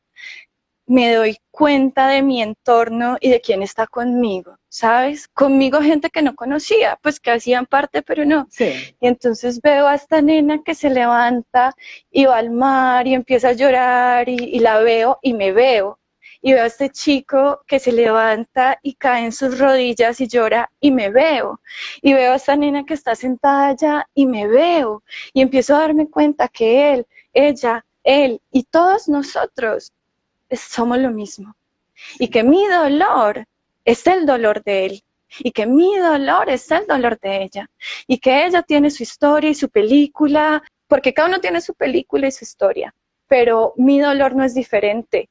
[0.86, 5.26] me doy cuenta de mi entorno y de quién está conmigo, ¿sabes?
[5.28, 8.46] Conmigo gente que no conocía, pues que hacían parte, pero no.
[8.50, 8.94] Sí.
[9.00, 11.74] Y entonces veo a esta nena que se levanta
[12.10, 15.98] y va al mar y empieza a llorar y, la veo y me veo.
[16.40, 20.70] Y veo a este chico que se levanta y cae en sus rodillas y llora
[20.80, 21.60] y me veo.
[22.02, 25.02] Y veo a esta nena que está sentada allá y me veo.
[25.32, 29.92] Y empiezo a darme cuenta que él, ella, él y todos nosotros
[30.50, 31.56] somos lo mismo.
[32.18, 33.44] Y que mi dolor
[33.84, 35.04] es el dolor de él.
[35.38, 37.70] Y que mi dolor es el dolor de ella.
[38.06, 42.28] Y que ella tiene su historia y su película, porque cada uno tiene su película
[42.28, 42.94] y su historia.
[43.26, 45.28] Pero mi dolor no es diferente.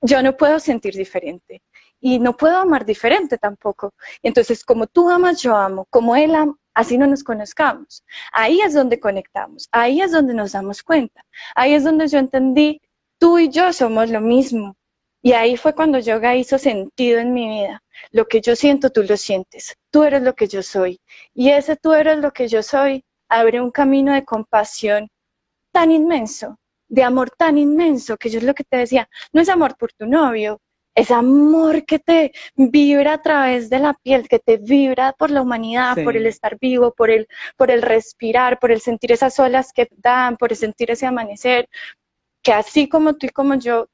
[0.00, 1.62] Yo no puedo sentir diferente.
[2.00, 3.94] Y no puedo amar diferente tampoco.
[4.22, 5.86] Entonces, como tú amas, yo amo.
[5.90, 8.04] Como él ama, así no nos conozcamos.
[8.32, 12.82] Ahí es donde conectamos, ahí es donde nos damos cuenta, ahí es donde yo entendí
[13.18, 14.76] tú y yo somos lo mismo.
[15.22, 17.82] Y ahí fue cuando yoga hizo sentido en mi vida.
[18.10, 19.74] Lo que yo siento, tú lo sientes.
[19.90, 21.00] Tú eres lo que yo soy.
[21.32, 25.08] Y ese tú eres lo que yo soy abre un camino de compasión
[25.72, 29.48] tan inmenso, de amor tan inmenso, que yo es lo que te decía, no es
[29.48, 30.60] amor por tu novio,
[30.94, 35.42] es amor que te vibra a través de la piel, que te vibra por la
[35.42, 39.72] humanidad, por el estar vivo, por el, por el respirar, por el sentir esas olas
[39.72, 41.68] que dan, por el sentir ese amanecer,
[42.44, 43.88] que así como tú y como yo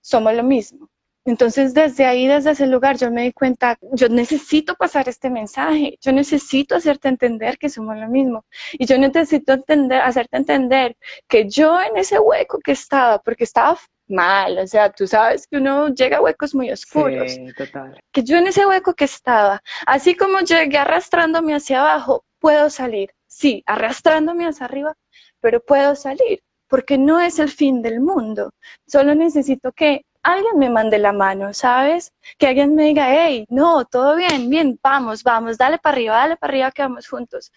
[0.00, 0.88] somos lo mismo.
[1.26, 5.98] Entonces, desde ahí, desde ese lugar, yo me di cuenta, yo necesito pasar este mensaje,
[6.00, 8.46] yo necesito hacerte entender que somos lo mismo.
[8.72, 10.96] Y yo necesito entender, hacerte entender
[11.28, 15.58] que yo en ese hueco que estaba, porque estaba mal, o sea, tú sabes que
[15.58, 17.32] uno llega a huecos muy oscuros.
[17.32, 18.00] Sí, total.
[18.10, 23.10] Que yo en ese hueco que estaba, así como llegué arrastrándome hacia abajo, puedo salir.
[23.26, 24.96] Sí, arrastrándome hacia arriba,
[25.40, 28.50] pero puedo salir porque no es el fin del mundo.
[28.86, 32.12] Solo necesito que alguien me mande la mano, ¿sabes?
[32.38, 36.36] Que alguien me diga, hey, no, todo bien, bien, vamos, vamos, dale para arriba, dale
[36.36, 37.52] para arriba, que vamos juntos.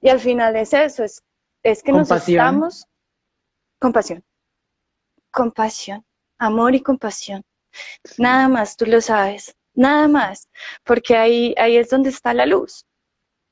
[0.00, 1.22] Y al final es eso, es,
[1.62, 2.86] es que nos estamos...
[3.78, 4.22] Compasión.
[5.32, 6.04] Compasión.
[6.38, 7.42] Amor y compasión.
[8.18, 9.56] Nada más, tú lo sabes.
[9.74, 10.48] Nada más.
[10.84, 12.84] Porque ahí, ahí es donde está la luz.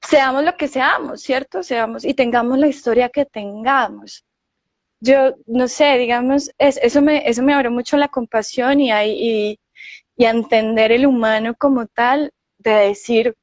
[0.03, 1.63] Seamos lo que seamos, ¿cierto?
[1.63, 4.25] Seamos y tengamos la historia que tengamos
[5.01, 9.61] yo no sé, digamos, es, eso, me, eso me abre mucho la compasión y, y,
[10.17, 13.37] y entender el humano como tal, de decir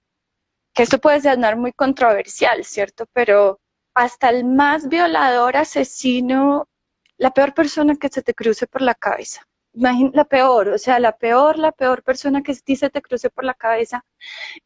[0.74, 3.06] que esto puede sonar muy controversial, ¿cierto?
[3.14, 3.60] Pero
[3.96, 6.68] hasta el más violador, asesino,
[7.18, 11.18] la peor persona que se te cruce por la cabeza la peor, o sea, la
[11.18, 14.04] peor, la peor persona que se te cruce por la cabeza,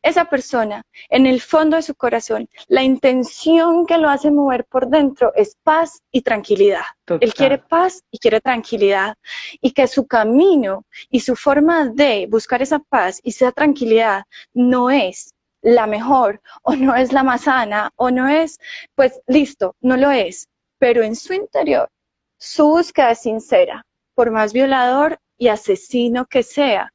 [0.01, 4.87] esa persona, en el fondo de su corazón, la intención que lo hace mover por
[4.87, 6.83] dentro es paz y tranquilidad.
[7.07, 9.17] Él quiere paz y quiere tranquilidad
[9.59, 14.89] y que su camino y su forma de buscar esa paz y esa tranquilidad no
[14.89, 18.59] es la mejor o no es la más sana o no es,
[18.95, 20.47] pues listo, no lo es,
[20.79, 21.89] pero en su interior
[22.37, 26.93] su búsqueda es sincera por más violador y asesino que sea.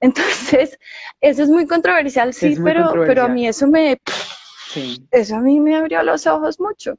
[0.00, 0.78] Entonces,
[1.20, 3.98] eso es muy controversial, sí, pero, pero a mí eso me,
[5.10, 6.96] eso a mí me abrió los ojos mucho.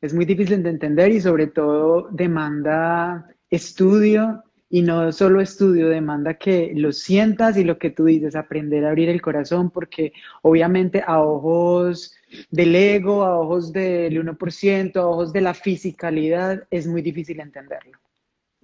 [0.00, 6.34] Es muy difícil de entender y sobre todo demanda estudio y no solo estudio, demanda
[6.34, 11.02] que lo sientas y lo que tú dices, aprender a abrir el corazón, porque obviamente
[11.06, 12.14] a ojos
[12.50, 17.98] del ego, a ojos del 1%, a ojos de la fisicalidad, es muy difícil entenderlo.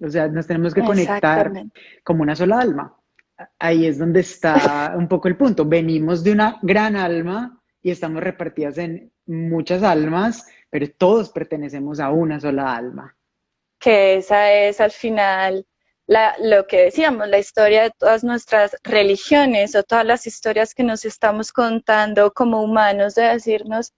[0.01, 1.51] O sea, nos tenemos que conectar
[2.03, 2.95] como una sola alma.
[3.57, 5.65] Ahí es donde está un poco el punto.
[5.65, 12.09] Venimos de una gran alma y estamos repartidas en muchas almas, pero todos pertenecemos a
[12.09, 13.15] una sola alma.
[13.79, 15.65] Que esa es al final
[16.09, 20.83] la, lo que decíamos, la historia de todas nuestras religiones o todas las historias que
[20.83, 23.93] nos estamos contando como humanos de decirnos,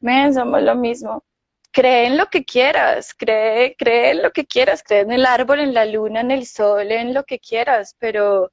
[0.00, 1.24] men, somos lo mismo,
[1.72, 5.60] cree en lo que quieras, cree, cree en lo que quieras, cree en el árbol,
[5.60, 8.52] en la luna, en el sol, en lo que quieras, pero,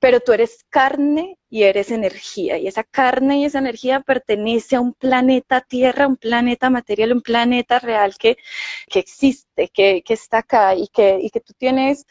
[0.00, 4.80] pero tú eres carne y eres energía, y esa carne y esa energía pertenece a
[4.80, 8.36] un planeta Tierra, un planeta material, un planeta real que,
[8.88, 12.06] que existe, que, que está acá y que, y que tú tienes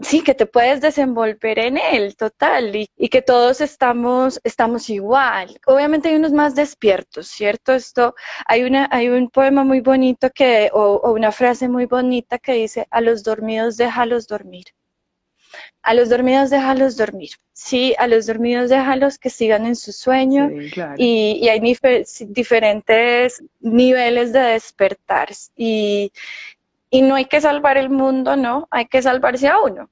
[0.00, 5.58] sí, que te puedes desenvolver en él, total, y, que todos estamos, estamos igual.
[5.66, 7.72] Obviamente hay unos más despiertos, ¿cierto?
[7.72, 8.14] Esto,
[8.46, 12.86] hay, una, hay un poema muy bonito que, o, una frase muy bonita que dice,
[12.90, 14.64] a los dormidos déjalos dormir.
[15.82, 17.30] A los dormidos déjalos dormir.
[17.52, 20.50] Sí, a los dormidos déjalos que sigan en su sueño.
[20.98, 21.60] y, y, hay
[22.28, 25.28] diferentes niveles de despertar.
[25.56, 26.12] Y,
[26.90, 29.90] y no hay que salvar el mundo, no, hay que salvarse a uno.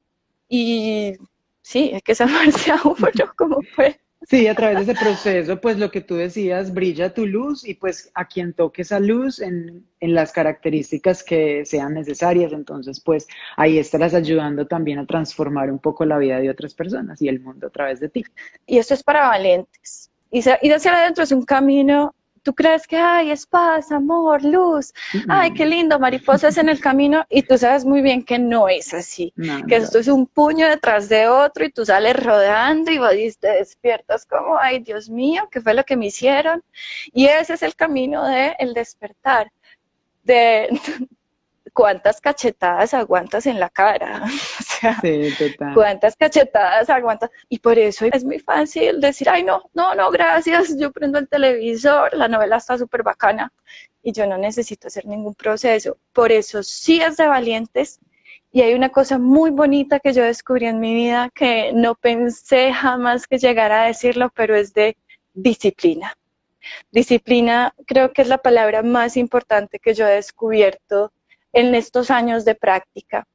[0.49, 1.15] Y
[1.63, 3.99] sí, hay que salvarse a uno, como fue.
[4.27, 7.75] Sí, a través de ese proceso, pues lo que tú decías, brilla tu luz y
[7.75, 13.27] pues a quien toque esa luz en, en, las características que sean necesarias, entonces pues
[13.57, 17.41] ahí estarás ayudando también a transformar un poco la vida de otras personas y el
[17.41, 18.25] mundo a través de ti.
[18.67, 20.11] Y esto es para valientes.
[20.31, 24.93] Y, y hacia adentro es un camino tú crees que hay es paz, amor, luz,
[25.29, 28.95] ay, qué lindo, mariposas en el camino, y tú sabes muy bien que no es
[28.95, 29.33] así,
[29.67, 34.27] que esto es un puño detrás de otro y tú sales rodando y te despiertas
[34.27, 36.63] como, ay, Dios mío, ¿qué fue lo que me hicieron?
[37.13, 39.51] Y ese es el camino de el despertar,
[40.23, 40.69] de,
[41.73, 44.23] cuántas cachetadas aguantas en la cara.
[45.75, 47.31] Cuántas cachetadas aguantas.
[47.49, 51.29] Y por eso es muy fácil decir, ay, no, no, no, gracias, yo prendo el
[51.29, 53.53] televisor, la novela está súper bacana
[54.03, 55.97] y yo no necesito hacer ningún proceso.
[56.13, 58.01] Por eso sí es de valientes.
[58.53, 62.73] Y hay una cosa muy bonita que yo descubrí en mi vida que no pensé
[62.73, 64.97] jamás que llegara a decirlo, pero es de
[65.33, 66.17] disciplina.
[66.93, 71.13] Disciplina creo que es la palabra más importante que yo he descubierto
[71.53, 73.27] en estos años de práctica.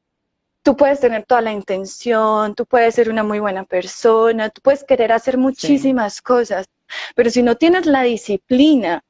[0.63, 4.83] Tú puedes tener toda la intención, tú puedes ser una muy buena persona, tú puedes
[4.83, 6.67] querer hacer muchísimas cosas,
[7.15, 9.03] pero si no tienes la disciplina,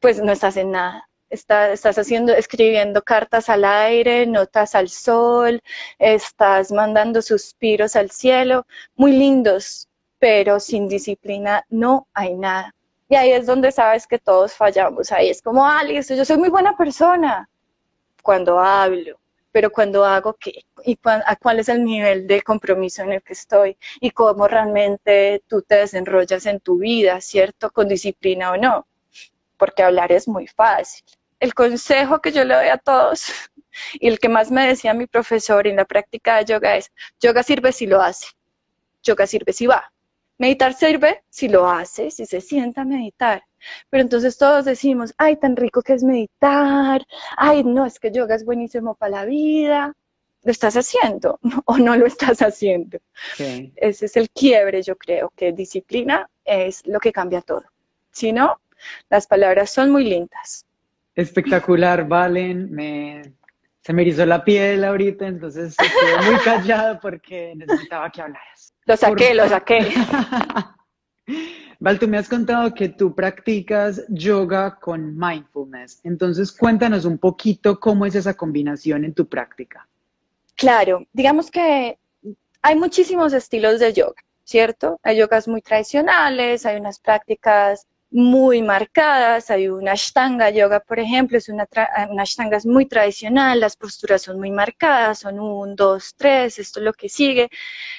[0.00, 1.08] pues no estás en nada.
[1.30, 5.60] estás haciendo, escribiendo cartas al aire, notas al sol,
[5.98, 9.88] estás mandando suspiros al cielo, muy lindos,
[10.18, 12.74] pero sin disciplina no hay nada.
[13.08, 15.12] Y ahí es donde sabes que todos fallamos.
[15.12, 17.48] Ahí es como, ah, yo soy muy buena persona,
[18.22, 19.18] cuando hablo,
[19.52, 23.34] pero cuando hago qué y a cuál es el nivel de compromiso en el que
[23.34, 27.70] estoy y cómo realmente tú te desenrollas en tu vida, ¿cierto?
[27.70, 28.86] Con disciplina o no,
[29.56, 31.04] porque hablar es muy fácil.
[31.38, 33.32] El consejo que yo le doy a todos
[33.94, 36.90] Y el que más me decía mi profesor en la práctica de yoga es,
[37.20, 38.26] yoga sirve si lo hace,
[39.02, 39.92] yoga sirve si va.
[40.38, 43.44] Meditar sirve si lo hace, si se sienta a meditar.
[43.90, 47.02] Pero entonces todos decimos, ay, tan rico que es meditar,
[47.36, 49.94] ay, no, es que yoga es buenísimo para la vida.
[50.44, 52.98] ¿Lo estás haciendo o no lo estás haciendo?
[53.38, 57.64] Ese es el quiebre, yo creo, que disciplina es lo que cambia todo.
[58.10, 58.60] Si no,
[59.08, 60.66] las palabras son muy lindas.
[61.14, 62.72] Espectacular, Valen.
[62.72, 63.22] Me,
[63.82, 68.74] se me erizó la piel ahorita, entonces estoy muy callado porque necesitaba que hablaras.
[68.84, 69.80] Lo saqué, lo saqué.
[71.78, 76.00] Val, tú me has contado que tú practicas yoga con mindfulness.
[76.04, 79.88] Entonces, cuéntanos un poquito cómo es esa combinación en tu práctica.
[80.54, 81.98] Claro, digamos que
[82.62, 85.00] hay muchísimos estilos de yoga, ¿cierto?
[85.02, 89.50] Hay yogas muy tradicionales, hay unas prácticas muy marcadas.
[89.50, 91.66] Hay una Ashtanga Yoga, por ejemplo, es una,
[92.10, 96.80] una Ashtanga es muy tradicional, las posturas son muy marcadas, son un, dos, tres, esto
[96.80, 97.48] es lo que sigue.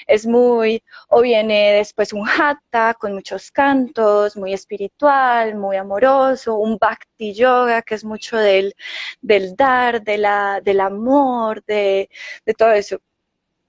[0.06, 6.78] Es muy, o viene después un Hatha con muchos cantos, muy espiritual, muy amoroso, un
[6.78, 8.74] Bhakti Yoga que es mucho del,
[9.20, 12.08] del dar, de la, del amor, de,
[12.46, 13.00] de todo eso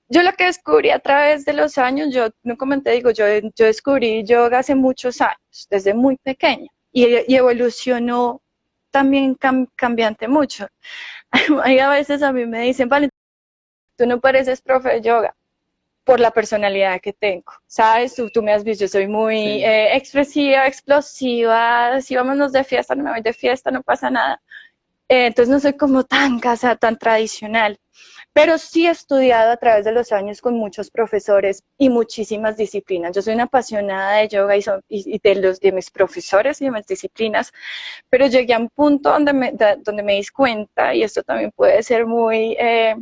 [0.07, 3.25] yo lo que descubrí a través de los años, yo no comenté, digo, yo,
[3.55, 8.41] yo descubrí yoga hace muchos años, desde muy pequeña, y, evolucionó
[8.91, 9.35] también
[9.75, 10.67] cambiante mucho.
[11.63, 13.09] Hay a veces a mí me dicen, vale,
[13.97, 15.35] tú no pareces profe de yoga
[16.03, 18.15] por la personalidad que tengo, ¿sabes?
[18.15, 22.95] Tú, tú me has visto, yo soy muy eh, expresiva, explosiva, si vámonos de fiesta,
[22.95, 24.41] no me voy de fiesta, no pasa nada.
[25.09, 27.79] Eh, entonces no soy como tan casa, tan tradicional
[28.35, 33.15] pero sí he estudiado a través de los años con muchos profesores y muchísimas disciplinas.
[33.15, 34.57] Yo soy una apasionada de yoga
[34.89, 37.53] y, de, los, de mis profesores y de mis disciplinas,
[38.09, 41.81] pero llegué a un punto donde me, donde me di cuenta, y esto también puede
[41.81, 42.57] ser muy...
[42.59, 42.97] Eh,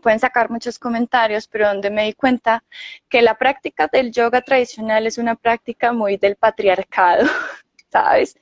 [0.00, 2.62] pueden sacar muchos comentarios, pero donde me di cuenta
[3.08, 7.26] que la práctica del yoga tradicional es una práctica muy del patriarcado.
[7.90, 8.36] ¿sabes?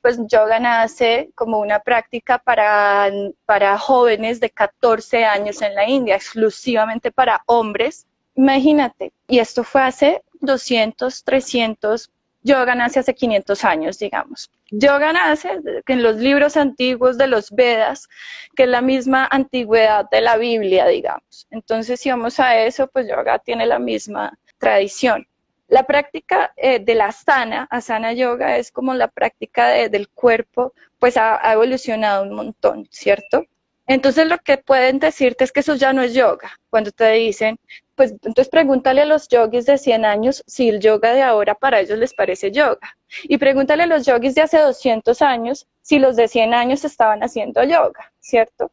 [0.00, 3.10] Pues yoga nace como una práctica para,
[3.44, 8.06] para jóvenes de 14 años en la India, exclusivamente para hombres.
[8.34, 12.10] Imagínate, y esto fue hace 200, 300,
[12.42, 14.50] yoga nace hace 500 años, digamos.
[14.70, 18.08] Yoga nace en los libros antiguos de los Vedas,
[18.54, 21.46] que es la misma antigüedad de la Biblia, digamos.
[21.50, 25.26] Entonces, si vamos a eso, pues yoga tiene la misma tradición.
[25.68, 31.16] La práctica eh, de la asana, asana yoga, es como la práctica del cuerpo, pues
[31.16, 33.44] ha, evolucionado un montón, ¿cierto?
[33.88, 36.58] Entonces lo que pueden decirte es que eso ya no es yoga.
[36.70, 37.58] Cuando te dicen,
[37.94, 41.80] pues entonces pregúntale a los yogis de 100 años si el yoga de ahora para
[41.80, 42.96] ellos les parece yoga.
[43.24, 47.22] Y pregúntale a los yogis de hace 200 años si los de 100 años estaban
[47.22, 48.70] haciendo yoga, ¿cierto?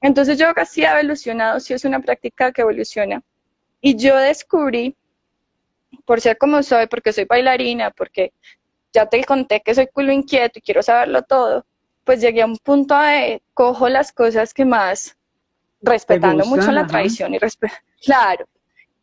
[0.00, 3.22] Entonces yoga sí ha evolucionado, sí es una práctica que evoluciona.
[3.80, 4.96] Y yo descubrí
[6.04, 8.32] por ser como soy, porque soy bailarina, porque
[8.92, 11.64] ya te conté que soy culo inquieto y quiero saberlo todo,
[12.04, 15.16] pues llegué a un punto de cojo las cosas que más,
[15.82, 17.38] respetando mucho la tradición y
[18.04, 18.46] claro,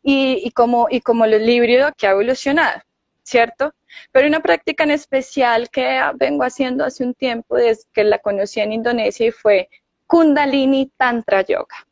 [0.02, 2.80] y, y, como, y como lo híbrido que ha evolucionado,
[3.22, 3.72] ¿cierto?
[4.12, 8.60] Pero una práctica en especial que vengo haciendo hace un tiempo, desde que la conocí
[8.60, 9.68] en Indonesia, y fue
[10.06, 11.86] Kundalini Tantra Yoga.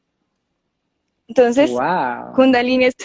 [1.27, 1.71] Entonces,
[2.35, 2.97] Kundalini es,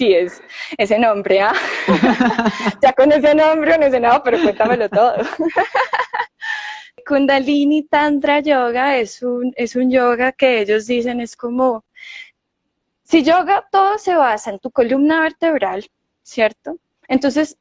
[0.00, 0.42] sí es
[0.78, 1.52] ese nombre, ¿ah?
[2.82, 5.14] ya con ese nombre no sé nada, pero cuéntamelo todo.
[7.06, 11.84] Kundalini Tantra Yoga es un, es un yoga que ellos dicen es como,
[13.04, 15.86] si yoga todo se basa en tu columna vertebral,
[16.22, 16.78] ¿cierto?
[17.06, 17.58] Entonces,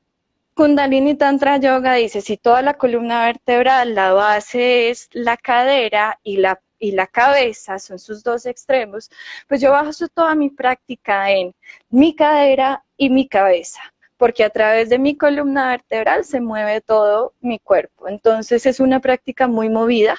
[0.53, 6.37] Kundalini Tantra Yoga dice, si toda la columna vertebral, la base es la cadera y
[6.37, 9.09] la y la cabeza son sus dos extremos,
[9.47, 11.53] pues yo baso toda mi práctica en
[11.89, 13.82] mi cadera y mi cabeza,
[14.17, 18.07] porque a través de mi columna vertebral se mueve todo mi cuerpo.
[18.07, 20.17] Entonces es una práctica muy movida,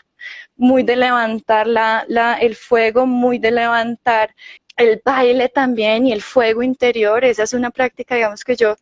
[0.56, 2.04] muy de levantar la,
[2.40, 4.34] el fuego, muy de levantar
[4.76, 7.24] el baile también y el fuego interior.
[7.24, 8.76] Esa es una práctica, digamos, que yo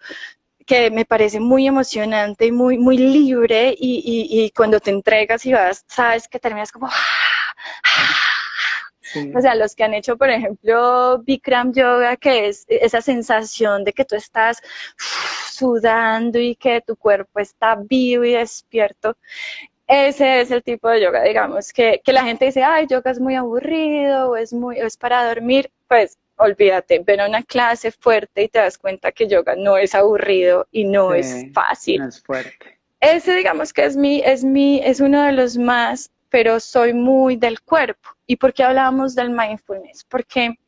[0.67, 5.53] que me parece muy emocionante y muy, muy libre y, y, cuando te entregas y
[5.55, 6.89] vas, sabes que terminas como...
[9.35, 13.93] O sea, los que han hecho, por ejemplo, Bikram Yoga, que es esa sensación de
[13.93, 14.61] que tú estás
[15.51, 19.17] sudando y que tu cuerpo está vivo y despierto.
[19.87, 23.19] Ese es el tipo de yoga, digamos, que, que la gente dice, ay, yoga es
[23.19, 25.71] muy aburrido o es, muy, es para dormir.
[25.89, 29.95] Pues olvídate, ven a una clase fuerte y te das cuenta que yoga no es
[29.95, 32.03] aburrido y no es fácil.
[32.03, 32.79] No es fuerte.
[33.01, 37.37] Ese digamos que es mi, es mi, es uno de los más, pero soy muy
[37.37, 38.09] del cuerpo.
[38.27, 40.05] ¿Y por qué hablábamos del mindfulness?
[40.05, 40.59] Porque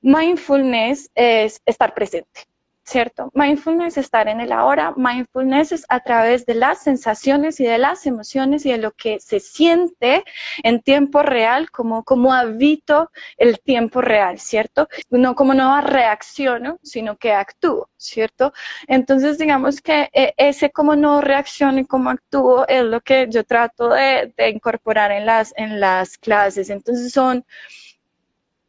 [0.00, 2.46] mindfulness es estar presente.
[2.88, 3.30] ¿Cierto?
[3.34, 7.76] Mindfulness es estar en el ahora, mindfulness es a través de las sensaciones y de
[7.76, 10.24] las emociones y de lo que se siente
[10.62, 14.88] en tiempo real, como, como habito el tiempo real, ¿cierto?
[15.10, 18.52] No como no reacciono, sino que actúo, ¿cierto?
[18.86, 23.44] Entonces, digamos que eh, ese como no reacciono y como actúo es lo que yo
[23.44, 26.70] trato de, de incorporar en las, en las clases.
[26.70, 27.44] Entonces son,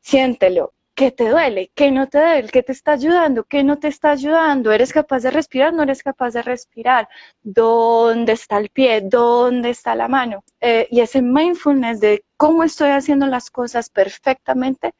[0.01, 1.72] siéntelo, ¿Qué te duele?
[1.76, 2.50] ¿Qué no te duele?
[2.50, 3.45] ¿Qué te está ayudando?
[3.45, 4.70] ¿Qué no te está ayudando?
[4.74, 5.74] ¿Eres capaz de respirar?
[5.74, 7.08] ¿No eres capaz de respirar?
[7.41, 9.00] ¿Dónde está el pie?
[9.06, 10.43] ¿Dónde está la mano?
[10.60, 14.93] Eh, y ese mindfulness de cómo estoy haciendo las cosas perfectamente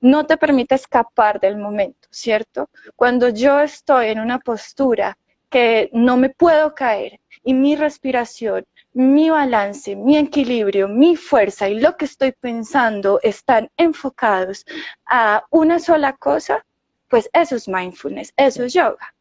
[0.00, 2.70] no te permite escapar del momento, ¿cierto?
[2.94, 9.30] Cuando yo estoy en una postura que no me puedo caer y mi respiración mi
[9.30, 14.64] balance, mi equilibrio, mi fuerza y lo que estoy pensando están enfocados
[15.06, 16.64] a una sola cosa,
[17.08, 19.14] pues eso es mindfulness, eso es yoga.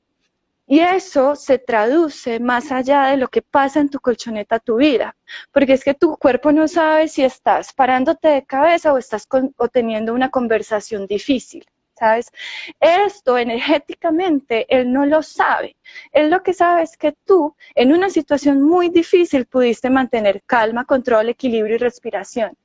[0.66, 5.16] Y eso se traduce más allá de lo que pasa en tu colchoneta, tu vida,
[5.52, 9.68] porque es que tu cuerpo no sabe si estás parándote de cabeza o estás o
[9.68, 11.66] teniendo una conversación difícil.
[12.00, 12.32] ¿Sabes?
[12.80, 15.76] Esto energéticamente él no lo sabe.
[16.12, 20.86] Él lo que sabe es que tú en una situación muy difícil pudiste mantener calma,
[20.86, 22.56] control, equilibrio y respiración.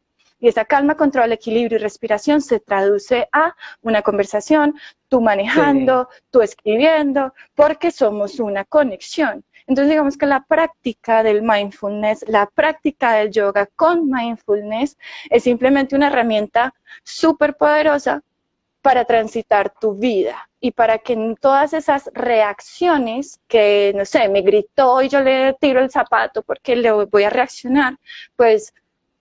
[0.40, 4.74] Y esa calma, control, equilibrio y respiración se traduce a una conversación,
[5.08, 9.42] tú manejando, tú escribiendo, porque somos una conexión.
[9.66, 14.98] Entonces digamos que la práctica del mindfulness, la práctica del yoga con mindfulness
[15.30, 18.22] es simplemente una herramienta súper poderosa
[18.84, 24.42] para transitar tu vida y para que en todas esas reacciones que, no sé, me
[24.42, 27.96] gritó y yo le tiro el zapato porque le voy a reaccionar,
[28.36, 28.74] pues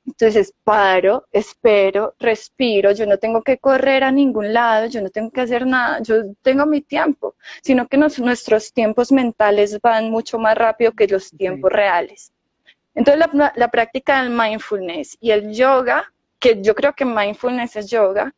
[0.06, 5.32] entonces paro, espero, respiro, yo no tengo que correr a ningún lado, yo no tengo
[5.32, 10.58] que hacer nada, yo tengo mi tiempo, sino que nuestros tiempos mentales van mucho más
[10.58, 12.34] rápido que los tiempos reales.
[12.96, 17.90] Entonces la, la práctica del mindfulness y el yoga, que yo creo que mindfulness es
[17.90, 18.34] yoga,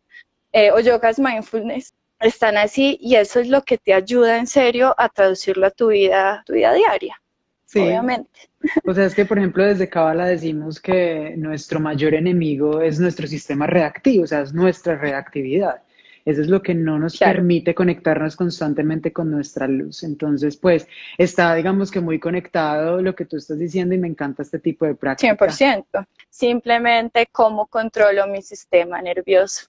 [0.56, 4.96] eh, o yogas mindfulness están así y eso es lo que te ayuda en serio
[4.98, 7.22] a traducirlo a tu vida, tu vida diaria.
[7.66, 7.80] Sí.
[7.80, 8.40] Obviamente.
[8.86, 13.28] O sea, es que, por ejemplo, desde Kabbalah decimos que nuestro mayor enemigo es nuestro
[13.28, 15.82] sistema reactivo, o sea, es nuestra reactividad.
[16.24, 20.04] Eso es lo que no nos permite conectarnos constantemente con nuestra luz.
[20.04, 20.88] Entonces, pues,
[21.18, 24.86] está, digamos que muy conectado lo que tú estás diciendo y me encanta este tipo
[24.86, 25.36] de práctica.
[25.36, 26.08] 100%.
[26.30, 29.68] Simplemente cómo controlo mi sistema nervioso.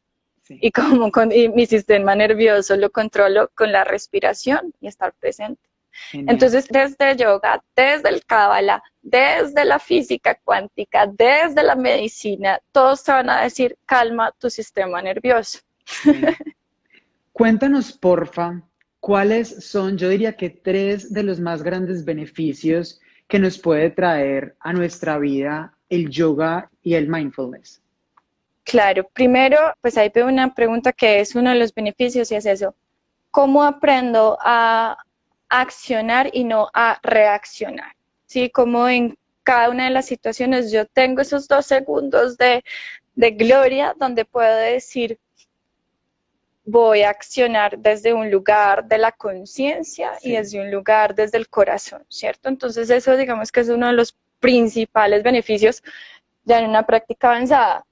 [0.48, 5.60] Y como con, mi sistema nervioso lo controlo con la respiración y estar presente.
[6.12, 13.02] Entonces, desde el yoga, desde el Kabbalah, desde la física cuántica, desde la medicina, todos
[13.02, 15.60] te van a decir, calma tu sistema nervioso.
[17.32, 18.62] Cuéntanos, porfa,
[19.00, 24.56] cuáles son, yo diría que tres de los más grandes beneficios que nos puede traer
[24.60, 27.82] a nuestra vida el yoga y el mindfulness.
[28.66, 32.46] Claro, primero, pues ahí veo una pregunta que es uno de los beneficios y es
[32.46, 32.74] eso.
[33.30, 34.98] ¿Cómo aprendo a
[35.48, 37.94] accionar y no a reaccionar?
[38.26, 38.50] ¿Sí?
[38.50, 42.64] Como en cada una de las situaciones yo tengo esos dos segundos de,
[43.14, 45.20] gloria donde puedo decir,
[46.64, 51.48] voy a accionar desde un lugar de la conciencia y desde un lugar desde el
[51.48, 52.48] corazón, ¿cierto?
[52.48, 55.84] Entonces eso digamos que es uno de los principales beneficios
[56.42, 57.85] ya en una práctica avanzada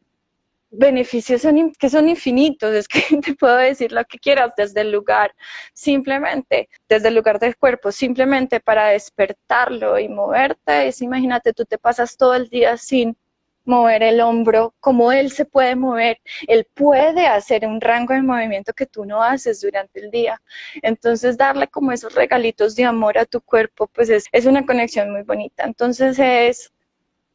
[0.77, 1.43] beneficios
[1.79, 5.35] que son infinitos, es que te puedo decir lo que quieras desde el lugar,
[5.73, 11.79] simplemente, desde el lugar del cuerpo, simplemente para despertarlo y moverte, es imagínate, tú te
[11.79, 13.17] pasas todo el día sin
[13.65, 18.73] mover el hombro, como él se puede mover, él puede hacer un rango de movimiento
[18.75, 20.41] que tú no haces durante el día.
[20.83, 25.11] Entonces, darle como esos regalitos de amor a tu cuerpo, pues es, es una conexión
[25.13, 25.65] muy bonita.
[25.65, 26.74] Entonces, es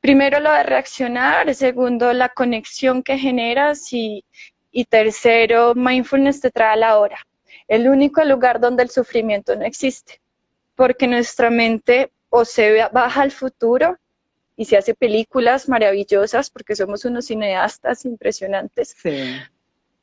[0.02, 3.91] primero lo de reaccionar, segundo la conexión que generas.
[3.91, 4.24] Y,
[4.89, 7.18] tercero mindfulness te trae a la hora,
[7.68, 10.22] el único lugar donde el sufrimiento no existe,
[10.76, 13.97] porque nuestra mente o se baja al futuro
[14.56, 18.95] y se hace películas maravillosas porque somos unos cineastas impresionantes.
[19.02, 19.39] Sí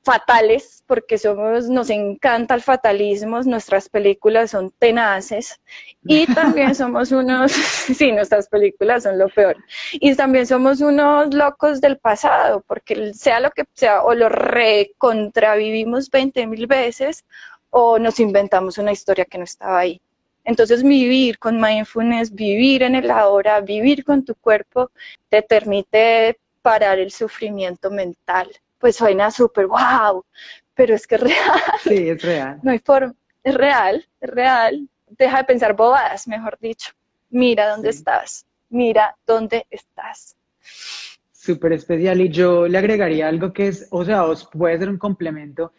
[0.06, 5.60] fatales, porque somos, nos encanta el fatalismo, nuestras películas son tenaces
[6.04, 7.50] y también somos unos,
[7.98, 9.56] sí, nuestras películas son lo peor,
[9.94, 16.08] y también somos unos locos del pasado, porque sea lo que sea, o lo recontravivimos
[16.08, 17.24] 20 mil veces
[17.70, 20.00] o nos inventamos una historia que no estaba ahí.
[20.44, 24.92] Entonces vivir con mindfulness, vivir en el ahora, vivir con tu cuerpo,
[25.30, 28.48] te permite parar el sufrimiento mental.
[28.78, 30.24] Pues suena súper wow,
[30.74, 31.60] pero es que es real.
[31.82, 32.60] Sí, es real.
[32.62, 34.88] No hay forma, es real, es real.
[35.08, 36.92] Deja de pensar bobadas, mejor dicho.
[37.30, 40.36] Mira dónde estás, mira dónde estás.
[41.32, 44.98] Súper especial y yo le agregaría algo que es, o sea, os puede ser un
[44.98, 45.72] complemento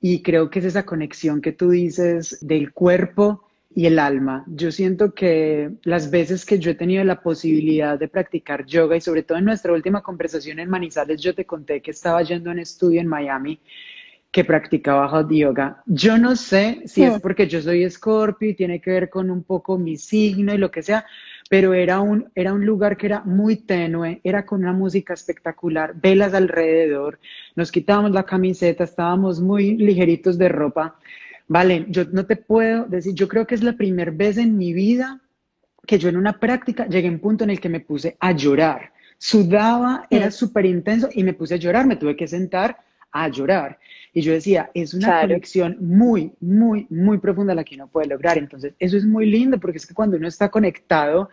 [0.00, 4.44] y creo que es esa conexión que tú dices del cuerpo y el alma.
[4.46, 9.00] Yo siento que las veces que yo he tenido la posibilidad de practicar yoga y
[9.00, 12.52] sobre todo en nuestra última conversación en Manizales, yo te conté que estaba yendo a
[12.52, 13.58] un estudio en Miami
[14.30, 15.82] que practicaba hot yoga.
[15.86, 19.44] Yo no sé si es porque yo soy escorpio y tiene que ver con un
[19.44, 21.06] poco mi signo y lo que sea,
[21.48, 25.94] pero era un, era un lugar que era muy tenue, era con una música espectacular,
[25.94, 27.20] velas alrededor,
[27.54, 30.96] nos quitábamos la camiseta, estábamos muy ligeritos de ropa.
[31.46, 34.72] Vale, yo no te puedo decir, yo creo que es la primera vez en mi
[34.72, 35.20] vida
[35.86, 38.32] que yo en una práctica llegué a un punto en el que me puse a
[38.32, 38.92] llorar.
[39.18, 42.78] Sudaba, era súper intenso y me puse a llorar, me tuve que sentar
[43.12, 43.78] a llorar.
[44.12, 48.38] Y yo decía, es una conexión muy, muy, muy profunda la que uno puede lograr.
[48.38, 51.28] Entonces, eso es muy lindo porque es que cuando uno está conectado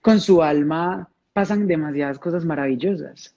[0.00, 3.34] con su alma, pasan demasiadas cosas maravillosas.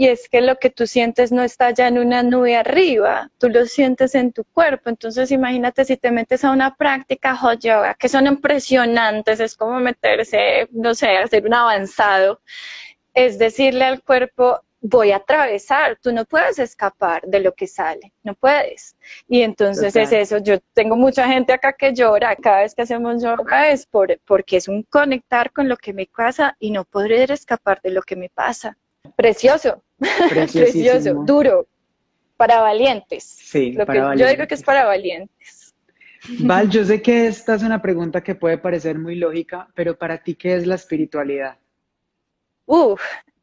[0.00, 3.50] Y es que lo que tú sientes no está ya en una nube arriba, tú
[3.50, 4.88] lo sientes en tu cuerpo.
[4.88, 9.78] Entonces imagínate si te metes a una práctica hot yoga, que son impresionantes, es como
[9.78, 12.40] meterse, no sé, hacer un avanzado.
[13.12, 18.14] Es decirle al cuerpo, voy a atravesar, tú no puedes escapar de lo que sale,
[18.22, 18.96] no puedes.
[19.28, 23.22] Y entonces es eso, yo tengo mucha gente acá que llora cada vez que hacemos
[23.22, 27.30] yoga, es por, porque es un conectar con lo que me pasa y no poder
[27.30, 28.78] escapar de lo que me pasa.
[29.16, 29.82] Precioso,
[30.28, 31.66] precioso, duro,
[32.36, 33.24] para valientes.
[33.24, 35.74] Sí, para Yo digo que es para valientes.
[36.40, 40.22] Val, yo sé que esta es una pregunta que puede parecer muy lógica, pero para
[40.22, 41.58] ti, ¿qué es la espiritualidad?
[42.66, 43.02] Uf,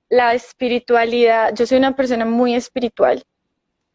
[0.10, 3.24] la espiritualidad, yo soy una persona muy espiritual,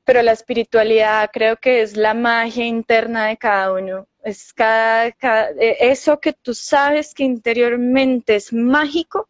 [0.04, 4.06] pero la espiritualidad creo que es la magia interna de cada uno.
[4.24, 9.28] Es cada, e, eso que tú sabes que interiormente es mágico,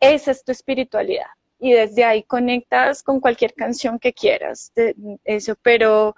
[0.00, 1.26] esa es tu espiritualidad.
[1.60, 4.72] Y desde ahí conectas con cualquier canción que quieras,
[5.24, 6.16] eso, pero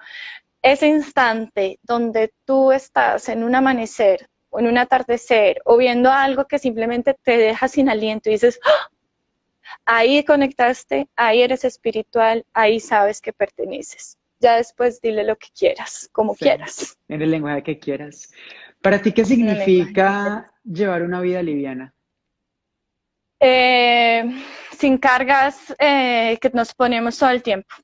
[0.62, 6.46] ese instante donde tú estás en un amanecer o en un atardecer o viendo algo
[6.46, 8.88] que simplemente te deja sin aliento y dices, ¡Ah!
[9.84, 14.18] Ahí conectaste, ahí eres espiritual, ahí sabes que perteneces.
[14.40, 16.98] Ya después dile lo que quieras, como quieras.
[17.08, 18.32] En el lenguaje que quieras.
[18.80, 21.94] ¿Para ti qué significa llevar una vida liviana?
[23.44, 24.24] Eh,
[24.78, 27.74] sin cargas eh, que nos ponemos todo el tiempo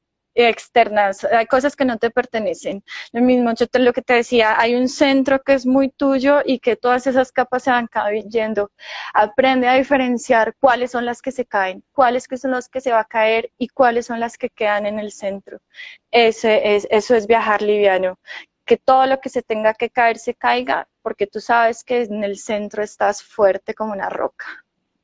[0.47, 2.85] externas, hay cosas que no te pertenecen.
[3.13, 6.43] Lo mismo, yo te, lo que te decía, hay un centro que es muy tuyo
[6.45, 8.71] y que todas esas capas se van cayendo.
[9.15, 12.93] Aprende a diferenciar cuáles son las que se caen, cuáles que son las que se
[12.93, 15.59] va a caer y cuáles son las que quedan en el centro.
[16.13, 18.19] Ese es, eso es viajar liviano.
[18.65, 22.23] Que todo lo que se tenga que caer se caiga, porque tú sabes que en
[22.23, 24.47] el centro estás fuerte como una roca.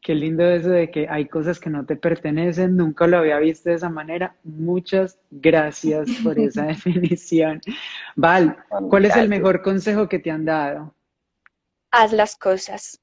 [0.04, 3.70] Qué lindo eso de que hay cosas que no te pertenecen, nunca lo había visto
[3.70, 4.36] de esa manera.
[4.42, 7.62] Muchas gracias por esa definición.
[8.14, 8.54] Val,
[8.90, 10.94] ¿cuál es el mejor consejo que te han dado?
[11.90, 13.00] Haz las cosas.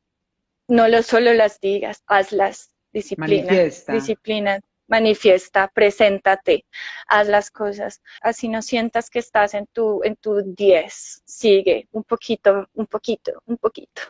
[0.67, 2.75] No lo solo las digas, hazlas.
[2.93, 3.45] Disciplina.
[3.45, 3.93] Manifiesta.
[3.93, 4.59] Disciplina.
[4.87, 6.65] Manifiesta, preséntate,
[7.07, 7.99] haz las cosas.
[8.21, 11.23] Así no sientas que estás en tu, en tu 10.
[11.25, 14.03] Sigue un poquito, un poquito, un poquito.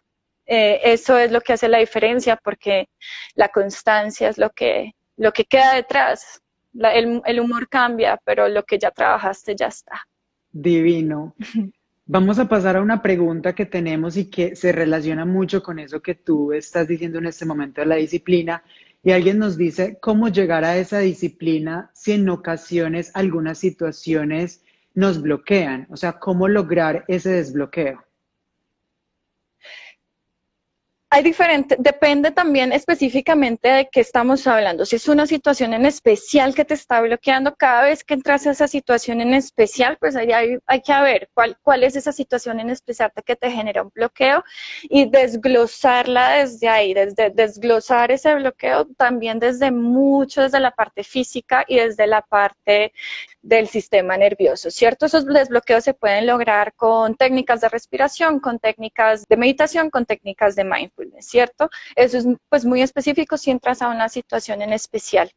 [0.53, 2.89] Eh, eso es lo que hace la diferencia porque
[3.35, 6.41] la constancia es lo que, lo que queda detrás.
[6.73, 10.05] el, el humor cambia, pero lo que ya trabajaste ya está.
[10.51, 11.33] Divino.
[12.05, 16.01] Vamos a pasar a una pregunta que tenemos y que se relaciona mucho con eso
[16.01, 18.61] que tú estás diciendo en este momento de la disciplina.
[19.03, 25.21] Y alguien nos dice, ¿cómo llegar a esa disciplina si en ocasiones algunas situaciones nos
[25.21, 25.87] bloquean?
[25.89, 28.03] O sea, ¿cómo lograr ese desbloqueo?
[31.13, 34.85] Hay diferente, depende también específicamente de qué estamos hablando.
[34.85, 38.51] Si es una situación en especial que te está bloqueando, cada vez que entras a
[38.51, 42.69] esa situación en especial, pues ahí hay, que ver cuál, cuál es esa situación en
[42.69, 44.41] especial que te genera un bloqueo
[44.83, 51.65] y desglosarla desde ahí, desde desglosar ese bloqueo también desde mucho, desde la parte física
[51.67, 52.93] y desde la parte
[53.41, 55.05] del sistema nervioso, ¿cierto?
[55.05, 60.55] Esos desbloqueos se pueden lograr con técnicas de respiración, con técnicas de meditación, con técnicas
[60.55, 61.69] de mindfulness, ¿cierto?
[61.95, 65.31] Eso es pues muy específico si entras a una situación en especial.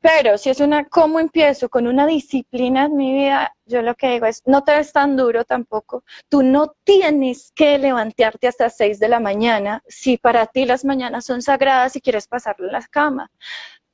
[0.00, 1.70] Pero si es una, ¿cómo empiezo?
[1.70, 5.16] Con una disciplina en mi vida, yo lo que digo es, no te ves tan
[5.16, 6.04] duro tampoco.
[6.28, 11.24] Tú no tienes que levantarte hasta 6 de la mañana si para ti las mañanas
[11.24, 13.30] son sagradas y quieres pasarlo en la cama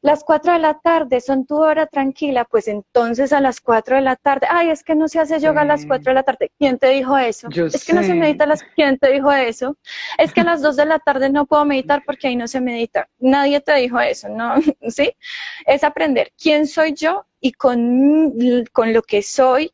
[0.02, 4.02] las 4 de la tarde son tu hora tranquila, pues entonces a las 4 de
[4.02, 6.50] la tarde, ay, es que no se hace yoga a las 4 de la tarde.
[6.58, 7.48] ¿Quién te dijo eso?
[7.50, 8.62] es que no se medita a las...
[8.74, 9.76] ¿Quién te dijo eso?
[10.16, 12.60] Es que a las 2 de la tarde no puedo meditar porque ahí no se
[12.60, 13.08] medita.
[13.18, 14.54] Nadie te dijo eso, ¿no?
[14.88, 15.12] ¿Sí?
[15.66, 18.32] Es aprender quién soy yo y con,
[18.72, 19.70] con lo que soy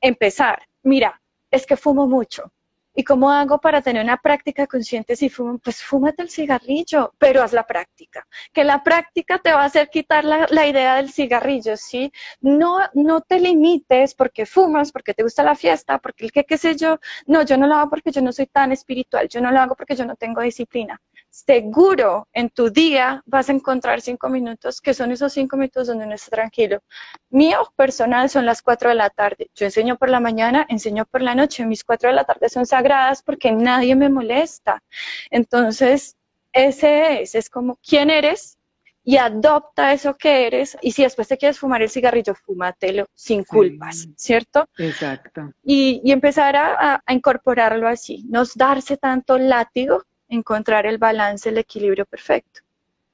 [0.00, 0.62] empezar.
[0.82, 1.20] Mira,
[1.50, 2.52] es que fumo mucho
[2.94, 5.58] ¿Y cómo hago para tener una práctica consciente si fumo?
[5.58, 8.26] Pues fúmate el cigarrillo, pero haz la práctica.
[8.52, 12.12] Que la práctica te va a hacer quitar la, la, idea del cigarrillo, ¿sí?
[12.40, 16.58] No, no te limites porque fumas, porque te gusta la fiesta, porque el que, qué
[16.58, 16.98] sé yo.
[17.26, 19.74] No, yo no lo hago porque yo no soy tan espiritual, yo no lo hago
[19.76, 21.00] porque yo no tengo disciplina
[21.30, 26.04] seguro en tu día vas a encontrar cinco minutos, que son esos cinco minutos donde
[26.04, 26.82] uno está tranquilo.
[27.30, 29.50] Mío personal son las cuatro de la tarde.
[29.54, 31.64] Yo enseño por la mañana, enseño por la noche.
[31.64, 34.82] Mis cuatro de la tarde son sagradas porque nadie me molesta.
[35.30, 36.16] Entonces,
[36.52, 38.58] ese es, es como quién eres
[39.04, 40.76] y adopta eso que eres.
[40.82, 44.68] Y si después te quieres fumar el cigarrillo, fúmatelo sin culpas, ¿cierto?
[44.78, 45.52] Exacto.
[45.62, 51.58] Y, y empezar a, a incorporarlo así, no darse tanto látigo encontrar el balance, el
[51.58, 52.60] equilibrio perfecto.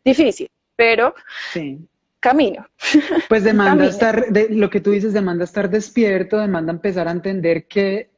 [0.05, 1.15] Difícil, pero
[2.21, 2.67] camino.
[3.29, 7.67] Pues demanda estar, de, lo que tú dices, demanda estar despierto, demanda empezar a entender
[7.67, 8.11] que,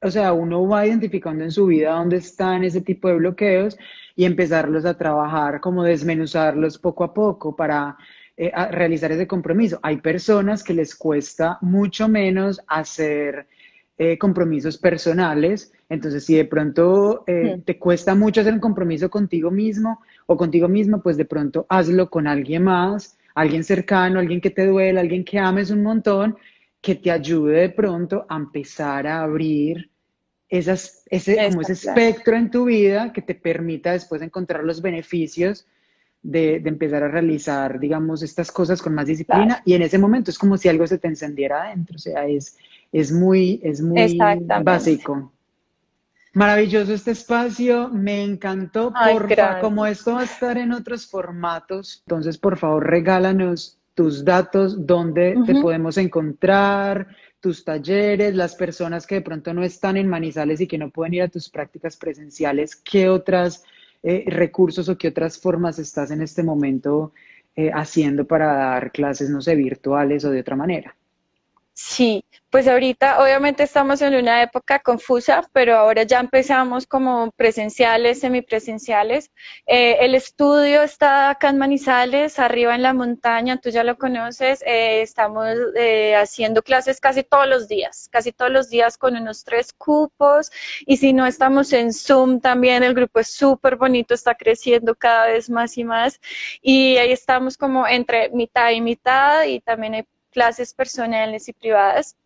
[0.00, 3.76] o sea, uno va identificando en su vida dónde están ese tipo de bloqueos
[4.14, 7.96] y empezarlos a trabajar, como desmenuzarlos poco a poco para
[8.36, 9.78] eh, realizar ese compromiso.
[9.82, 13.46] Hay personas que les cuesta mucho menos hacer
[13.98, 15.72] eh, compromisos personales.
[15.92, 20.66] Entonces, si de pronto eh, te cuesta mucho hacer un compromiso contigo mismo o contigo
[20.66, 25.22] misma, pues de pronto hazlo con alguien más, alguien cercano, alguien que te duele, alguien
[25.22, 26.38] que ames un montón,
[26.80, 29.90] que te ayude de pronto a empezar a abrir
[30.48, 35.66] esas, ese, como ese espectro en tu vida que te permita después encontrar los beneficios
[36.22, 39.60] de, de, empezar a realizar, digamos, estas cosas con más disciplina.
[39.66, 41.96] Y en ese momento es como si algo se te encendiera adentro.
[41.96, 42.56] O sea, es,
[42.92, 44.18] es muy, es muy
[44.62, 45.30] básico.
[46.34, 48.92] Maravilloso este espacio, me encantó.
[48.92, 54.86] Porfa, como esto va a estar en otros formatos, entonces por favor regálanos tus datos,
[54.86, 57.08] dónde te podemos encontrar,
[57.40, 61.14] tus talleres, las personas que de pronto no están en Manizales y que no pueden
[61.14, 63.64] ir a tus prácticas presenciales, qué otros
[64.02, 67.12] eh, recursos o qué otras formas estás en este momento
[67.54, 70.96] eh, haciendo para dar clases, no sé, virtuales o de otra manera.
[71.74, 78.20] Sí, pues ahorita obviamente estamos en una época confusa, pero ahora ya empezamos como presenciales,
[78.20, 79.30] semipresenciales.
[79.66, 84.62] Eh, el estudio está acá en Manizales, arriba en la montaña, tú ya lo conoces.
[84.66, 89.42] Eh, estamos eh, haciendo clases casi todos los días, casi todos los días con unos
[89.44, 90.52] tres cupos.
[90.86, 95.28] Y si no estamos en Zoom también, el grupo es súper bonito, está creciendo cada
[95.28, 96.20] vez más y más.
[96.60, 102.16] Y ahí estamos como entre mitad y mitad y también hay clases personales y privadas.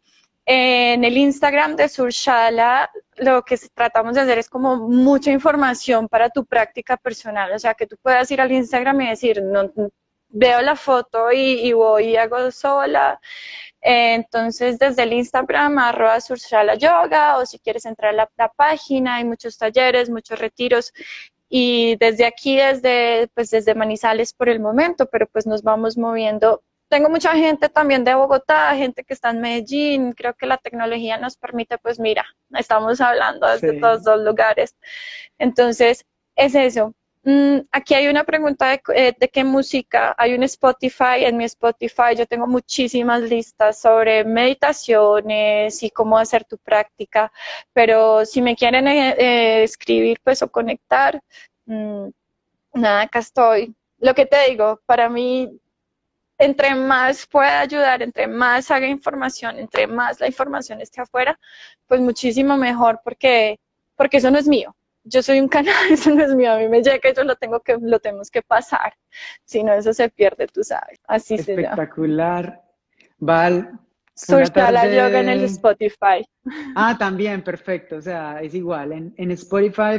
[0.46, 6.30] En el Instagram de Surshala lo que tratamos de hacer es como mucha información para
[6.30, 9.72] tu práctica personal, o sea, que tú puedas ir al Instagram y decir, no,
[10.28, 13.20] veo la foto y, voy y hago sola.
[13.80, 19.16] entonces, desde el Instagram, arroba Surshala Yoga, o si quieres entrar a la, la, página,
[19.16, 20.92] hay muchos talleres, muchos retiros.
[21.48, 26.62] Y desde aquí, desde, pues desde Manizales por el momento, pero pues nos vamos moviendo
[26.88, 31.18] tengo mucha gente también de Bogotá, gente que está en Medellín, creo que la tecnología
[31.18, 32.24] nos permite, pues mira,
[32.56, 34.76] estamos hablando desde todos los lugares.
[35.38, 36.04] Entonces,
[36.36, 36.94] es eso.
[37.24, 40.14] Mm, aquí hay una pregunta de, eh, de, qué música.
[40.16, 46.44] Hay un Spotify, en mi Spotify yo tengo muchísimas listas sobre meditaciones y cómo hacer
[46.44, 47.32] tu práctica,
[47.72, 51.20] pero si me quieren eh, eh, escribir pues o conectar,
[51.66, 52.08] mm,
[52.74, 53.74] nada, acá estoy.
[53.98, 55.50] Lo que te digo, para mí
[56.38, 61.38] entre más pueda ayudar, entre más haga información, entre más la información esté afuera,
[61.86, 63.58] pues muchísimo mejor porque,
[63.96, 64.74] porque eso no es mío.
[65.04, 67.36] Yo soy un canal, eso no es mío, a mí me llega y yo lo
[67.36, 68.94] tengo que, lo tenemos que pasar.
[69.44, 70.98] Si no, eso se pierde, tú sabes.
[71.06, 72.62] Así Espectacular.
[73.18, 73.78] Val.
[74.54, 76.26] la Yoga en el Spotify.
[76.74, 77.96] Ah, también, perfecto.
[77.96, 78.92] O sea, es igual.
[78.92, 79.98] En, en Spotify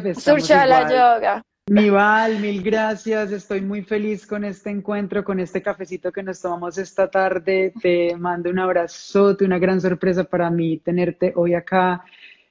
[0.65, 1.43] la Yoga.
[1.69, 3.31] Mival, mil gracias.
[3.33, 7.73] Estoy muy feliz con este encuentro, con este cafecito que nos tomamos esta tarde.
[7.81, 12.05] Te mando un abrazote, una gran sorpresa para mí tenerte hoy acá.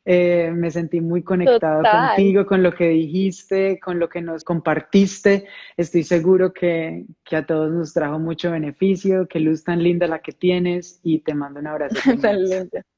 [0.04, 5.46] Eh, me sentí muy conectado contigo, con lo que dijiste, con lo que nos compartiste.
[5.78, 10.20] Estoy seguro que, que, a todos nos trajo mucho beneficio, qué luz tan linda la
[10.20, 11.98] que tienes y te mando un abrazo.